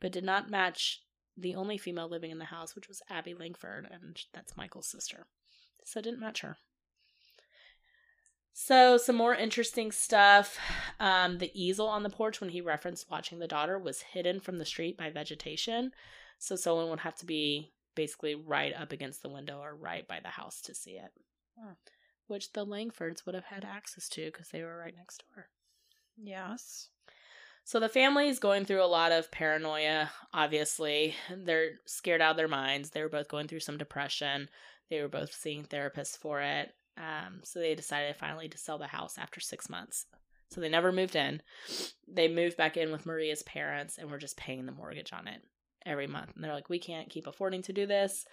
[0.00, 1.02] but did not match
[1.36, 5.26] the only female living in the house, which was Abby Langford, and that's Michael's sister.
[5.84, 6.58] So it didn't match her.
[8.56, 10.58] So, some more interesting stuff.
[11.00, 14.58] Um, the easel on the porch, when he referenced watching the daughter, was hidden from
[14.58, 15.90] the street by vegetation.
[16.38, 20.20] So, someone would have to be basically right up against the window or right by
[20.20, 21.10] the house to see it.
[22.26, 25.48] Which the Langfords would have had access to because they were right next door.
[26.16, 26.88] Yes.
[27.64, 31.14] So the family is going through a lot of paranoia, obviously.
[31.34, 32.90] They're scared out of their minds.
[32.90, 34.48] They were both going through some depression.
[34.90, 36.74] They were both seeing therapists for it.
[36.98, 40.06] Um, so they decided finally to sell the house after six months.
[40.50, 41.40] So they never moved in.
[42.06, 45.40] They moved back in with Maria's parents and were just paying the mortgage on it.
[45.86, 46.32] every month.
[46.34, 48.24] And they're like, we can't keep affording to do this.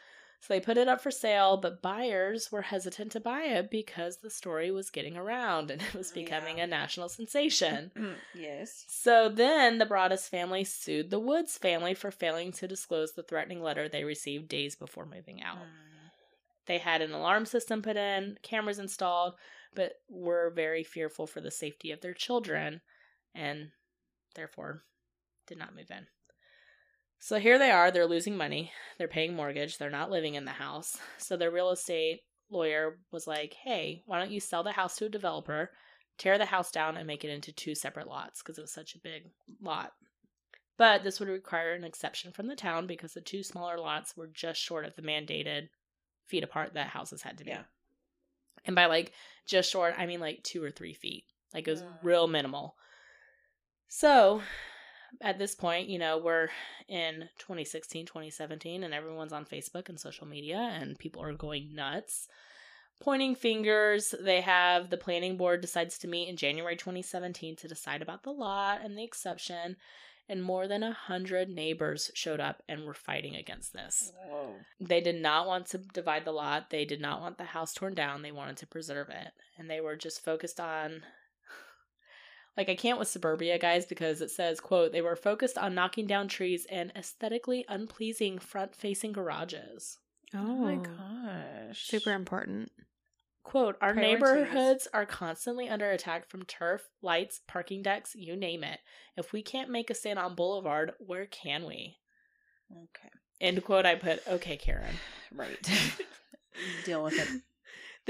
[0.41, 4.17] So they put it up for sale, but buyers were hesitant to buy it because
[4.17, 6.63] the story was getting around and it was oh, becoming Yeah.
[6.63, 7.91] a national sensation.
[8.01, 8.85] Mm, yes.
[8.87, 13.61] So then the Broaddus family sued the Woods family for failing to disclose the threatening
[13.61, 15.57] letter they received days before moving out.
[15.57, 16.11] Mm.
[16.65, 19.35] They had an alarm system put in, cameras installed,
[19.75, 22.81] but were very fearful for the safety of their children
[23.35, 23.69] and
[24.35, 24.83] therefore
[25.45, 26.07] did not move in.
[27.23, 30.51] So here they are, they're losing money, they're paying mortgage, they're not living in the
[30.51, 30.97] house.
[31.19, 35.05] So their real estate lawyer was like, "Hey, why don't you sell the house to
[35.05, 35.71] a developer,
[36.17, 38.95] tear the house down and make it into two separate lots because it was such
[38.95, 39.29] a big
[39.61, 39.93] lot."
[40.77, 44.27] But this would require an exception from the town because the two smaller lots were
[44.27, 45.69] just short of the mandated
[46.25, 47.51] feet apart that houses had to be.
[47.51, 47.65] Yeah.
[48.65, 49.13] And by like
[49.45, 51.25] just short, I mean like two or three feet.
[51.53, 51.99] Like it was Mm.
[52.01, 52.75] real minimal.
[53.89, 54.41] So
[55.19, 56.49] at this point, you know, we're
[56.87, 62.27] in 2016, 2017, and everyone's on Facebook and social media, and people are going nuts.
[63.01, 64.13] Pointing fingers.
[64.19, 68.31] They have the planning board decides to meet in January 2017 to decide about the
[68.31, 69.75] lot and the exception.
[70.29, 74.13] And more than a hundred neighbors showed up and were fighting against this.
[74.29, 74.53] Whoa.
[74.79, 76.69] They did not want to divide the lot.
[76.69, 78.21] They did not want the house torn down.
[78.21, 79.33] They wanted to preserve it.
[79.57, 81.01] And they were just focused on
[82.57, 86.05] like I can't with suburbia guys because it says, quote, they were focused on knocking
[86.05, 89.99] down trees and aesthetically unpleasing front-facing garages.
[90.33, 91.87] Oh, oh, my gosh.
[91.87, 92.71] super important.
[93.43, 94.21] Quote, our Priorities.
[94.21, 98.79] neighborhoods are constantly under attack from turf, lights, parking decks, you name it.
[99.17, 101.97] If we can't make a stand on Boulevard, where can we?
[102.71, 103.09] Okay.
[103.39, 104.95] End quote, I put, okay, Karen.
[105.33, 105.57] Right.
[106.85, 107.41] Deal with it.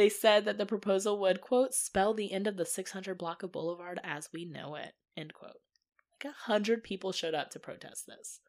[0.02, 3.52] They said that the proposal would, quote, spell the end of the 600 block of
[3.52, 5.60] Boulevard as we know it, end quote.
[6.24, 8.39] Like a hundred people showed up to protest this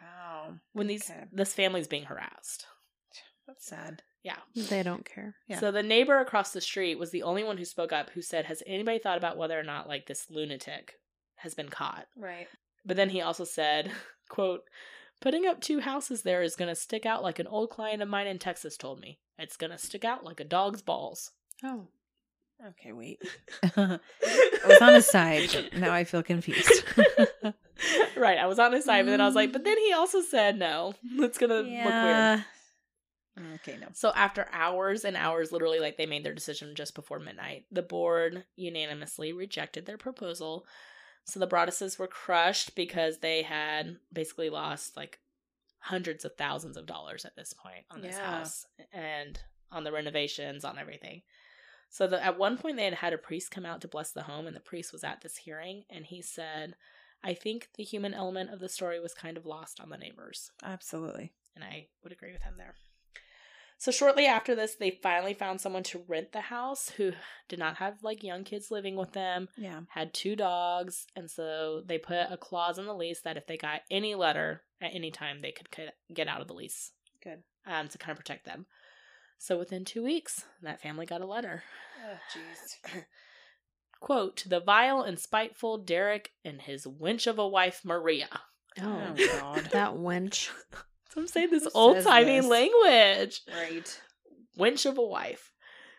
[0.00, 0.58] Wow.
[0.72, 1.24] when these Okay.
[1.32, 2.66] this family's being harassed.
[3.48, 4.04] That's sad.
[4.22, 4.36] Yeah.
[4.54, 5.34] They don't care.
[5.48, 5.58] Yeah.
[5.58, 8.44] So the neighbor across the street was the only one who spoke up who said,
[8.44, 11.00] Has anybody thought about whether or not like this lunatic
[11.38, 12.06] has been caught?
[12.16, 12.46] Right.
[12.86, 13.90] But then he also said,
[14.28, 14.60] quote,
[15.22, 18.26] putting up two houses there is gonna stick out like an old client of mine
[18.26, 19.18] in Texas told me.
[19.38, 21.30] It's gonna stick out like a dog's balls.
[21.64, 21.88] Oh,
[22.68, 23.20] Okay, wait.
[23.76, 23.98] I
[24.66, 26.84] was on his side, but now I feel confused.
[28.16, 30.20] right, I was on his side, but then I was like, but then he also
[30.20, 30.94] said no.
[31.18, 32.44] It's gonna look weird.
[33.54, 33.88] Okay, no.
[33.94, 37.82] So after hours and hours, literally like they made their decision just before midnight, the
[37.82, 40.64] board unanimously rejected their proposal.
[41.24, 45.20] So the Broadduses were crushed because they had basically lost like
[45.78, 48.38] hundreds of thousands of dollars at this point on this Yeah.
[48.38, 51.22] house and on the renovations, on everything.
[51.88, 54.22] So the, at one point they had had a priest come out to bless the
[54.22, 56.74] home, and the priest was at this hearing, and he said,
[57.22, 60.50] "I think the human element of the story was kind of lost on the neighbors."
[60.62, 61.32] Absolutely.
[61.54, 62.74] and I would agree with him there.
[63.82, 67.14] So shortly after this, they finally found someone to rent the house who
[67.48, 69.80] did not have like young kids living with them, Yeah.
[69.88, 73.56] had two dogs, and so they put a clause in the lease that if they
[73.56, 75.66] got any letter at any time, they could
[76.14, 76.92] get out of the lease
[77.24, 77.42] Good.
[77.66, 78.66] um, to kind of protect them.
[79.38, 81.64] So within two weeks, that family got a letter.
[82.06, 83.02] Oh, jeez.
[84.00, 88.28] Quote, the vile and spiteful Derek and his wench of a wife, Maria.
[88.80, 89.70] Oh, oh, God.
[89.72, 90.50] that wench.
[91.12, 93.42] So I'm saying this old timey language.
[93.52, 94.00] Right.
[94.56, 95.52] Winch of a wife.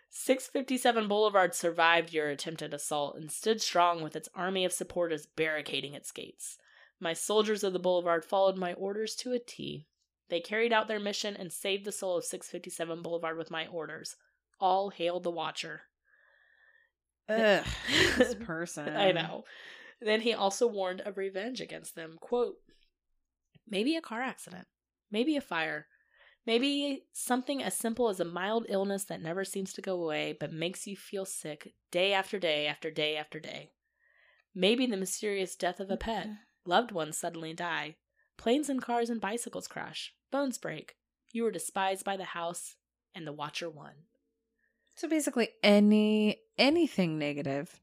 [0.09, 5.93] 657 Boulevard survived your attempted assault and stood strong with its army of supporters barricading
[5.93, 6.57] its gates.
[6.99, 9.88] My soldiers of the Boulevard followed my orders to a T.
[10.30, 14.16] They carried out their mission and saved the soul of 657 Boulevard with my orders.
[14.59, 15.82] All hail the Watcher.
[17.30, 17.64] Ugh.
[18.18, 18.95] This person.
[18.95, 19.43] I know.
[20.01, 22.18] Then he also warned of revenge against them.
[22.20, 22.55] Quote,
[23.68, 24.68] maybe a car accident,
[25.14, 25.86] maybe a fire,
[26.45, 30.51] maybe something as simple as a mild illness that never seems to go away but
[30.51, 33.72] makes you feel sick day after day after day after day.
[34.53, 36.70] Maybe the mysterious death of a pet, mm-hmm.
[36.70, 37.95] loved ones suddenly die,
[38.38, 40.95] planes and cars and bicycles crash, bones break.
[41.32, 42.76] You were despised by the house,
[43.16, 43.93] and the Watcher won.
[44.95, 47.80] So basically, any anything negative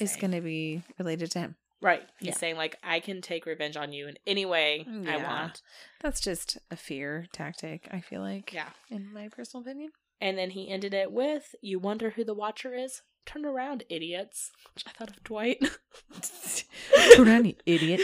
[0.00, 1.56] is going to be related to him.
[1.80, 2.02] Right.
[2.18, 2.34] He's Yeah.
[2.34, 5.62] saying like I can take revenge on you in any way I want.
[6.00, 7.86] That's just a fear tactic.
[7.90, 8.52] I feel like.
[8.52, 8.70] Yeah.
[8.90, 9.90] In my personal opinion.
[10.20, 13.02] And then he ended it with, "You wonder who the Watcher is?
[13.24, 15.62] Turn around, idiots." Which I thought of Dwight.
[17.14, 18.00] Turn around, you idiot.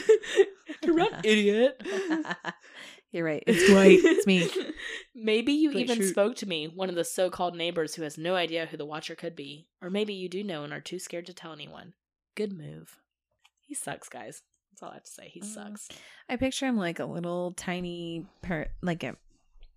[0.83, 1.83] Turn around, idiot.
[3.11, 3.43] You're right.
[3.47, 3.99] It's Dwight.
[4.03, 4.49] It's me.
[5.15, 6.11] Maybe you Dwight even Schrute.
[6.11, 9.15] spoke to me, one of the so-called neighbors who has no idea who the Watcher
[9.15, 11.95] could be, or maybe you do know and are too scared to tell anyone.
[12.37, 13.01] Good move.
[13.75, 14.41] He sucks, guys.
[14.71, 15.29] That's all I have to say.
[15.29, 15.45] He Mm.
[15.47, 15.89] sucks.
[16.29, 19.17] I picture him like a little tiny, per- like a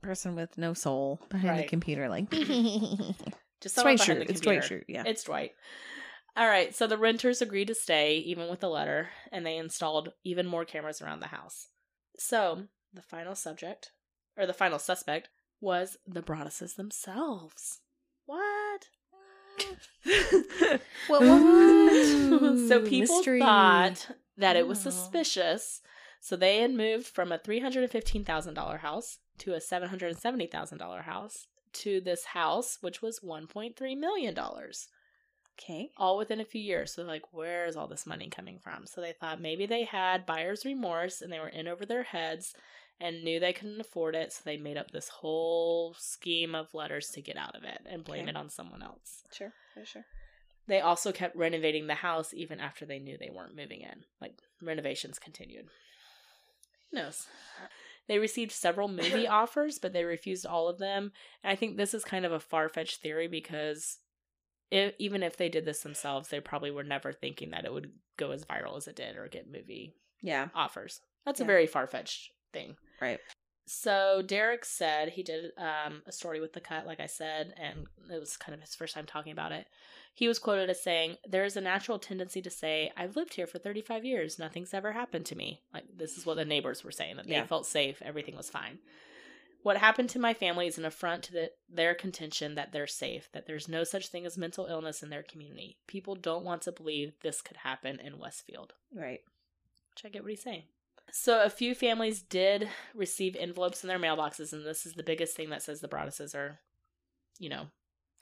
[0.03, 2.29] person with no soul behind the computer, like
[3.61, 4.29] Just Dwight Schrute.
[4.29, 4.61] It's Dwight.
[4.61, 4.83] Schrute.
[4.87, 5.01] Yeah.
[5.07, 5.53] It's Dwight.
[6.35, 10.13] All right, so the renters agreed to stay, even with the letter, and they installed
[10.23, 11.69] even more cameras around the house.
[12.19, 13.91] So the final subject,
[14.37, 15.29] or the final suspect,
[15.59, 17.79] was the Broadduses themselves.
[18.27, 18.89] What?
[21.07, 21.21] What?
[22.67, 23.39] so people mystery.
[23.39, 24.07] thought
[24.37, 25.81] that it was suspicious.
[26.19, 29.61] So they had moved from a three hundred and fifteen thousand dollar house to a
[29.61, 33.95] seven hundred and seventy thousand dollar house to this house, which was one point three
[33.95, 34.87] million dollars,
[35.59, 35.89] Okay.
[35.97, 36.93] all within a few years.
[36.93, 38.85] So like, where is all this money coming from?
[38.87, 42.53] So they thought maybe they had buyer's remorse and they were in over their heads
[42.99, 47.09] and knew they couldn't afford it, so they made up this whole scheme of letters
[47.09, 48.29] to get out of it and blame Okay.
[48.31, 49.23] it on someone else.
[49.31, 49.53] Sure.
[49.73, 50.05] For sure.
[50.67, 54.03] They also kept renovating the house even after they knew they weren't moving in.
[54.19, 55.67] Like renovations continued.
[56.91, 57.27] Who knows?
[58.07, 61.11] They received several movie offers, but they refused all of them.
[61.43, 63.99] And I think this is kind of a far fetched theory because
[64.71, 68.31] even if they did this themselves, they probably were never thinking that it would go
[68.31, 70.49] as viral as it did or get movie Yeah.
[70.55, 70.99] offers.
[71.25, 72.75] That's a very far fetched thing.
[73.01, 73.19] Right.
[73.69, 77.85] So Derek said he did um, a story with the cut, like I said, and
[78.09, 79.67] it was kind of his first time talking about it.
[80.13, 83.45] He was quoted as saying, "There is a natural tendency to say, I've lived here
[83.45, 84.39] for 35 years.
[84.39, 87.41] Nothing's ever happened to me.' Like this is what the neighbors were saying that Yeah.
[87.41, 88.79] they felt safe, everything was fine.
[89.63, 93.29] What happened to my family is an affront to the, their contention that they're safe,
[93.33, 95.77] that there's no such thing as mental illness in their community.
[95.87, 99.19] People don't want to believe this could happen in Westfield." Right.
[99.89, 100.63] Which I get what he's saying.
[101.11, 105.35] So a few families did receive envelopes in their mailboxes, and this is the biggest
[105.35, 106.59] thing that says the Broadduses are,
[107.39, 107.67] you know,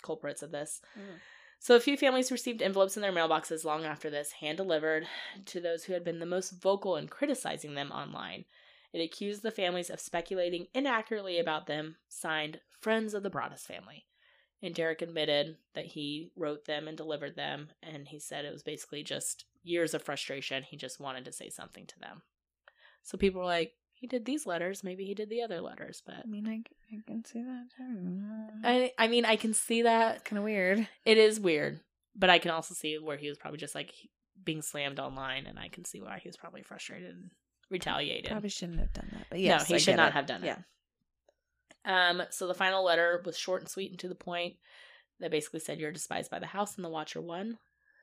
[0.01, 0.81] culprits of this.
[0.97, 1.19] Mm.
[1.59, 5.07] So a few families received envelopes in their mailboxes long after this, hand delivered
[5.45, 8.45] to those who had been the most vocal in criticizing them online.
[8.93, 14.05] It accused the families of speculating inaccurately about them, signed Friends of the Broaddus family.
[14.61, 18.63] And Derek admitted that he wrote them and delivered them, and he said it was
[18.63, 20.63] basically just years of frustration.
[20.63, 22.21] He just wanted to say something to them.
[23.05, 26.15] So people were like, he did these letters, maybe he did the other letters, but
[26.15, 28.19] I mean, I, I can see that too.
[28.63, 30.87] I I mean, I can see that kind of weird.
[31.05, 31.79] it is weird,
[32.15, 33.93] but I can also see where he was probably just like
[34.43, 37.31] being slammed online, and I can see why he was probably frustrated and
[37.69, 38.31] retaliated.
[38.31, 39.27] Probably shouldn't have done that.
[39.29, 40.13] But yes, no, he I should not it.
[40.13, 40.57] have done Yeah.
[41.85, 41.89] it.
[41.89, 44.55] Um, so the final letter was short and sweet and to the point.
[45.21, 47.57] That basically said you're despised by the house and the Watcher won.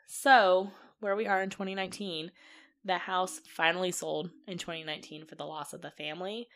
[0.06, 2.30] So where we are in 2019,
[2.84, 6.48] the house finally sold in 2019 for the loss of the family.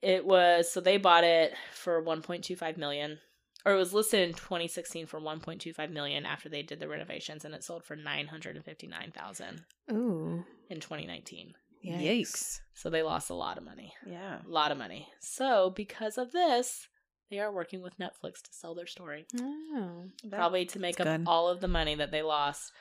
[0.00, 3.18] It was so they bought it for 1.25 million,
[3.64, 7.54] or it was listed in 2016 for 1.25 million after they did the renovations, and
[7.54, 10.44] it sold for 959,000 Ooh.
[10.68, 11.54] in 2019.
[11.84, 12.60] Yikes.
[12.74, 14.38] So they lost a lot of money Yeah.
[14.46, 15.08] a lot of money.
[15.20, 16.86] So, because of this,
[17.28, 20.04] they are working with Netflix to sell their story, Oh.
[20.30, 21.24] probably to make up good.
[21.26, 22.72] all of the money that they lost.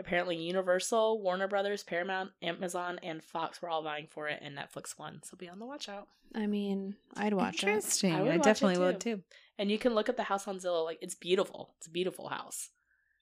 [0.00, 4.98] Apparently, Universal, Warner Brothers, Paramount, Amazon, and Fox were all vying for it, and Netflix
[4.98, 5.20] won.
[5.22, 6.08] So be on the watch out.
[6.34, 7.68] I mean, I'd watch it.
[7.68, 8.14] Interesting.
[8.14, 8.80] I I, would watch it definitely too.
[8.82, 9.22] would too.
[9.58, 11.74] And you can look at the house on Zillow; like it's beautiful.
[11.78, 12.70] It's a beautiful house.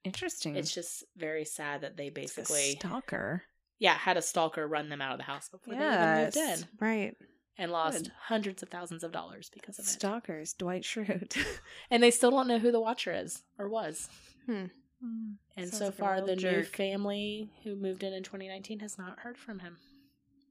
[0.04, 0.56] Interesting.
[0.56, 3.42] It's just very sad that they It's a basically, stalker.
[3.78, 6.58] yeah, had a stalker run them out of the house before they even moved in,
[6.78, 7.16] Right.
[7.58, 8.12] and lost Good.
[8.26, 9.88] hundreds of thousands of dollars because of it.
[9.88, 10.52] Stalkers.
[10.52, 11.36] Dwight Schrute.
[11.90, 14.08] And they still don't know who the Watcher is or was.
[14.46, 14.66] Hmm.
[15.00, 18.98] And Sounds so like far, real the new family who moved in in 2019 has
[18.98, 19.76] not heard from him.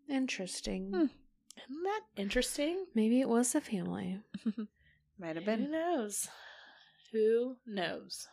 [0.10, 0.90] Interesting.
[0.90, 0.96] Hmm.
[0.96, 2.86] Isn't that interesting?
[2.94, 4.20] Maybe it was the family.
[5.20, 5.66] Might have been.
[5.66, 6.28] Who knows?
[7.12, 8.28] Who knows?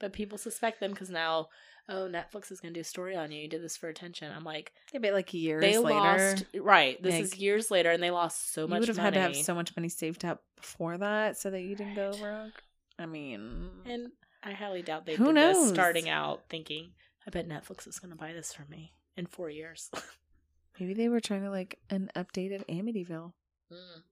[0.00, 1.48] But people suspect them because now,
[1.88, 3.42] oh, Netflix is going to do a story on you.
[3.42, 4.32] You did this for attention.
[4.34, 6.44] I'm like, Yeah, but like years they later, lost.
[6.58, 7.00] Right.
[7.02, 8.68] This is years later, and they lost so much.
[8.68, 9.04] you much would have money.
[9.18, 12.12] had to have so much money saved up before that so that you didn't go
[12.22, 12.52] rogue.
[12.98, 14.08] I mean, and
[14.42, 15.68] I highly doubt they Who did this knows?
[15.70, 16.92] starting out thinking,
[17.26, 19.90] I bet Netflix is going to buy this from me in four years.
[20.80, 23.32] maybe they were trying to like an updated Amityville.
[23.72, 24.02] Mm.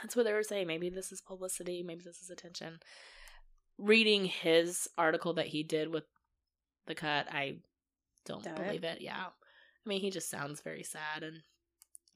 [0.00, 0.66] That's what they were saying.
[0.66, 1.82] Maybe this is publicity.
[1.82, 2.80] Maybe this is attention.
[3.78, 6.04] Reading his article that he did with
[6.86, 7.56] the cut, I
[8.24, 8.66] don't Doubt it.
[8.66, 9.00] believe it.
[9.02, 9.24] Yeah.
[9.26, 11.42] I mean, he just sounds very sad and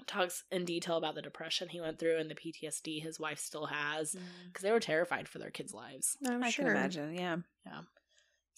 [0.07, 3.67] talks in detail about the depression he went through and the PTSD his wife still
[3.67, 4.21] has mm.
[4.47, 6.17] because they were terrified for their kids' lives.
[6.27, 6.67] I'm I sure.
[6.67, 7.15] can imagine.
[7.15, 7.37] Yeah.
[7.65, 7.81] Yeah.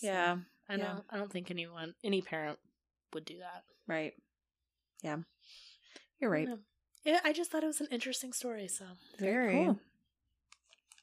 [0.01, 0.37] Yeah.
[0.69, 0.85] I don't.
[0.85, 1.01] yeah.
[1.11, 2.59] I don't think anyone, any parent,
[3.15, 3.65] would do that.
[3.87, 4.13] Right.
[5.03, 5.19] Yeah.
[6.21, 6.49] You're right.
[6.49, 6.57] Yeah.
[7.05, 8.69] Yeah, I just thought it was an interesting story.
[8.69, 8.85] So
[9.19, 9.65] Very.
[9.65, 9.79] Cool.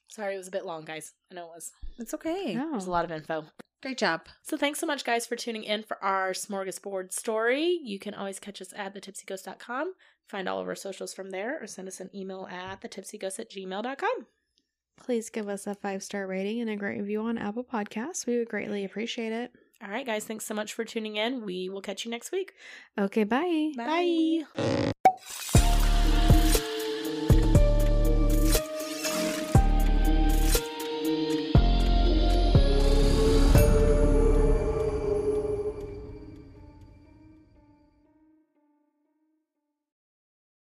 [0.09, 1.13] sorry it was a bit long, guys.
[1.31, 1.71] I know it was.
[1.97, 2.53] It's okay.
[2.53, 2.71] No.
[2.71, 3.45] There's a lot of info.
[3.85, 4.21] Great job.
[4.41, 7.79] So thanks so much, guys, for tuning in for our smorgasbord story.
[7.83, 9.93] You can always catch us at thetipsyghost.com,
[10.27, 13.51] find all of our socials from there, or send us an email at thetipsyghost at
[13.51, 14.25] gmail.com.
[14.97, 18.25] Please give us a five star rating and a great review on Apple Podcasts.
[18.25, 19.51] We would greatly appreciate it.
[19.83, 21.45] All right, guys, thanks so much for tuning in.
[21.45, 22.53] We will catch you next week.
[22.97, 23.71] Okay, bye.
[23.77, 25.45] Bye.